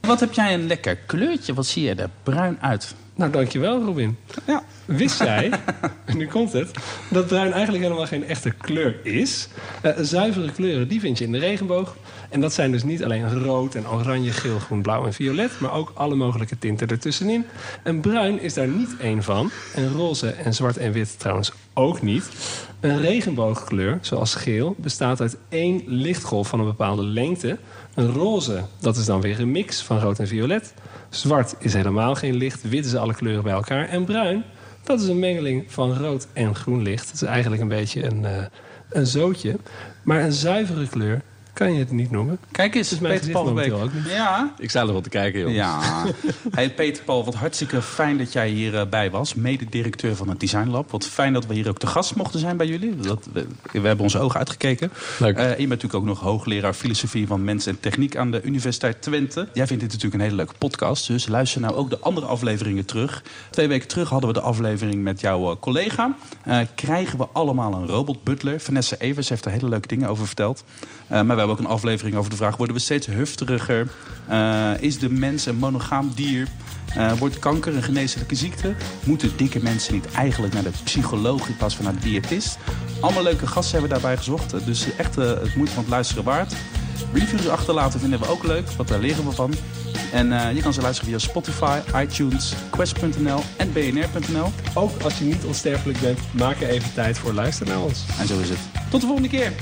wat 0.08 0.20
heb 0.20 0.32
jij 0.32 0.54
een 0.54 0.66
lekker 0.66 0.96
kleurtje? 0.96 1.54
Wat 1.54 1.66
zie 1.66 1.84
je 1.84 1.94
er 1.94 2.10
bruin 2.22 2.58
uit? 2.60 2.94
Nou, 3.14 3.30
dankjewel 3.30 3.84
Robin. 3.84 4.16
Ja. 4.46 4.62
Wist 4.84 5.18
jij, 5.18 5.50
nu 6.16 6.26
komt 6.26 6.52
het, 6.52 6.70
dat 7.10 7.26
bruin 7.26 7.52
eigenlijk 7.52 7.82
helemaal 7.84 8.06
geen 8.06 8.26
echte 8.26 8.50
kleur 8.50 8.96
is? 9.02 9.48
Uh, 9.82 9.92
zuivere 9.98 10.52
kleuren, 10.52 10.88
die 10.88 11.00
vind 11.00 11.18
je 11.18 11.24
in 11.24 11.32
de 11.32 11.38
regenboog. 11.38 11.96
En 12.28 12.40
dat 12.40 12.52
zijn 12.52 12.72
dus 12.72 12.84
niet 12.84 13.04
alleen 13.04 13.42
rood 13.42 13.74
en 13.74 13.88
oranje, 13.88 14.32
geel, 14.32 14.58
groen, 14.58 14.82
blauw 14.82 15.06
en 15.06 15.12
violet... 15.12 15.60
maar 15.60 15.72
ook 15.72 15.92
alle 15.94 16.14
mogelijke 16.14 16.58
tinten 16.58 16.88
ertussenin. 16.88 17.44
En 17.82 18.00
bruin 18.00 18.40
is 18.40 18.54
daar 18.54 18.68
niet 18.68 18.96
één 19.00 19.22
van. 19.22 19.50
En 19.74 19.92
roze 19.92 20.30
en 20.30 20.54
zwart 20.54 20.76
en 20.76 20.92
wit 20.92 21.18
trouwens 21.18 21.52
ook 21.74 22.02
niet. 22.02 22.24
Een 22.80 23.00
regenboogkleur, 23.00 23.98
zoals 24.00 24.34
geel, 24.34 24.74
bestaat 24.78 25.20
uit 25.20 25.36
één 25.48 25.82
lichtgolf 25.86 26.48
van 26.48 26.60
een 26.60 26.66
bepaalde 26.66 27.02
lengte... 27.02 27.58
Een 27.94 28.12
roze, 28.12 28.62
dat 28.80 28.96
is 28.96 29.04
dan 29.04 29.20
weer 29.20 29.40
een 29.40 29.50
mix 29.50 29.82
van 29.82 30.00
rood 30.00 30.18
en 30.18 30.26
violet. 30.26 30.74
Zwart 31.08 31.54
is 31.58 31.74
helemaal 31.74 32.14
geen 32.14 32.34
licht. 32.34 32.68
Wit 32.68 32.84
is 32.84 32.94
alle 32.94 33.14
kleuren 33.14 33.42
bij 33.42 33.52
elkaar. 33.52 33.88
En 33.88 34.04
bruin, 34.04 34.44
dat 34.82 35.00
is 35.00 35.08
een 35.08 35.18
mengeling 35.18 35.64
van 35.72 35.96
rood 35.96 36.26
en 36.32 36.54
groen 36.54 36.82
licht. 36.82 37.06
Het 37.06 37.14
is 37.14 37.28
eigenlijk 37.28 37.62
een 37.62 37.68
beetje 37.68 38.04
een, 38.04 38.22
uh, 38.22 38.44
een 38.88 39.06
zootje. 39.06 39.56
Maar 40.02 40.22
een 40.22 40.32
zuivere 40.32 40.88
kleur 40.88 41.22
kan 41.58 41.72
je 41.72 41.78
het 41.78 41.90
niet 41.90 42.10
noemen. 42.10 42.38
Kijk 42.50 42.74
eens, 42.74 42.92
is 42.92 42.98
Peter 42.98 43.30
Paul 43.30 43.48
ook 43.48 43.92
niet. 43.92 44.08
Ja. 44.08 44.54
Ik 44.58 44.70
sta 44.70 44.82
erop 44.82 45.02
te 45.02 45.08
kijken, 45.08 45.40
jongens. 45.40 45.58
Ja. 45.58 46.04
hey, 46.50 46.70
Peter 46.70 47.04
Paul, 47.04 47.24
wat 47.24 47.34
hartstikke 47.34 47.82
fijn 47.82 48.18
dat 48.18 48.32
jij 48.32 48.48
hierbij 48.48 49.06
uh, 49.06 49.12
was. 49.12 49.34
Mede-directeur 49.34 50.16
van 50.16 50.28
het 50.28 50.40
Design 50.40 50.68
Lab. 50.68 50.90
Wat 50.90 51.06
fijn 51.06 51.32
dat 51.32 51.46
we 51.46 51.54
hier 51.54 51.68
ook 51.68 51.78
te 51.78 51.86
gast 51.86 52.14
mochten 52.14 52.40
zijn 52.40 52.56
bij 52.56 52.66
jullie. 52.66 52.96
Dat, 52.96 53.28
we, 53.32 53.46
we 53.72 53.86
hebben 53.86 54.00
onze 54.00 54.18
ogen 54.18 54.38
uitgekeken. 54.38 54.90
Leuk. 55.18 55.38
Uh, 55.38 55.42
je 55.42 55.56
bent 55.56 55.68
natuurlijk 55.68 55.94
ook 55.94 56.04
nog 56.04 56.20
hoogleraar 56.20 56.74
filosofie 56.74 57.26
van 57.26 57.44
mens 57.44 57.66
en 57.66 57.80
techniek 57.80 58.16
aan 58.16 58.30
de 58.30 58.42
Universiteit 58.42 59.02
Twente. 59.02 59.48
Jij 59.52 59.66
vindt 59.66 59.82
dit 59.82 59.92
natuurlijk 59.92 60.14
een 60.14 60.28
hele 60.28 60.36
leuke 60.36 60.54
podcast. 60.58 61.06
Dus 61.06 61.28
luister 61.28 61.60
nou 61.60 61.74
ook 61.74 61.90
de 61.90 61.98
andere 61.98 62.26
afleveringen 62.26 62.84
terug. 62.84 63.22
Twee 63.50 63.68
weken 63.68 63.88
terug 63.88 64.08
hadden 64.08 64.28
we 64.28 64.34
de 64.34 64.40
aflevering 64.40 65.02
met 65.02 65.20
jouw 65.20 65.50
uh, 65.50 65.56
collega. 65.60 66.16
krijgen 66.74 67.18
we 67.18 67.26
allemaal 67.32 67.72
een 67.72 67.86
robot 67.86 68.24
butler? 68.24 68.60
Vanessa 68.60 68.96
Evers 68.98 69.28
heeft 69.28 69.44
er 69.44 69.50
hele 69.50 69.68
leuke 69.68 69.88
dingen 69.88 70.08
over 70.08 70.26
verteld. 70.26 70.64
maar 71.08 71.36
we 71.47 71.47
hebben 71.48 71.66
ook 71.66 71.72
een 71.72 71.78
aflevering 71.78 72.16
over 72.16 72.30
de 72.30 72.36
vraag... 72.36 72.56
worden 72.56 72.76
we 72.76 72.82
steeds 72.82 73.06
hufteriger? 73.06 73.88
Uh, 74.30 74.70
is 74.80 74.98
de 74.98 75.10
mens 75.10 75.46
een 75.46 75.56
monogaam 75.56 76.12
dier? 76.14 76.48
Uh, 76.96 77.12
wordt 77.12 77.38
kanker 77.38 77.76
een 77.76 77.82
geneeslijke 77.82 78.34
ziekte? 78.34 78.74
Moeten 79.04 79.32
dikke 79.36 79.62
mensen 79.62 79.94
niet 79.94 80.10
eigenlijk 80.10 80.54
naar 80.54 80.62
de 80.62 80.70
psycholoog 80.84 81.48
in 81.48 81.56
plaats 81.56 81.76
van 81.76 81.84
naar 81.84 81.94
de 81.94 82.00
diëtist? 82.00 82.58
Allemaal 83.00 83.22
leuke 83.22 83.46
gasten 83.46 83.72
hebben 83.78 83.88
we 83.96 84.00
daarbij 84.00 84.16
gezocht. 84.16 84.66
Dus 84.66 84.96
echt 84.96 85.14
het 85.14 85.56
moeite 85.56 85.74
van 85.74 85.82
het 85.82 85.92
luisteren 85.92 86.24
waard. 86.24 86.54
Reviews 87.12 87.48
achterlaten 87.48 88.00
vinden 88.00 88.18
we 88.18 88.28
ook 88.28 88.44
leuk, 88.44 88.70
want 88.70 88.88
daar 88.88 89.00
leren 89.00 89.24
we 89.24 89.30
van. 89.30 89.54
En 90.12 90.26
uh, 90.26 90.54
je 90.54 90.62
kan 90.62 90.72
ze 90.72 90.80
luisteren 90.80 91.10
via 91.10 91.18
Spotify, 91.18 91.78
iTunes, 91.96 92.54
Quest.nl 92.70 93.40
en 93.56 93.72
BNR.nl. 93.72 94.52
Ook 94.74 95.02
als 95.02 95.18
je 95.18 95.24
niet 95.24 95.44
onsterfelijk 95.44 96.00
bent, 96.00 96.18
maak 96.32 96.60
er 96.60 96.68
even 96.68 96.94
tijd 96.94 97.18
voor 97.18 97.32
luisteren 97.32 97.72
naar 97.72 97.82
ons. 97.82 98.04
En 98.20 98.26
zo 98.26 98.38
is 98.38 98.48
het. 98.48 98.58
Tot 98.90 99.00
de 99.00 99.06
volgende 99.06 99.28
keer. 99.28 99.52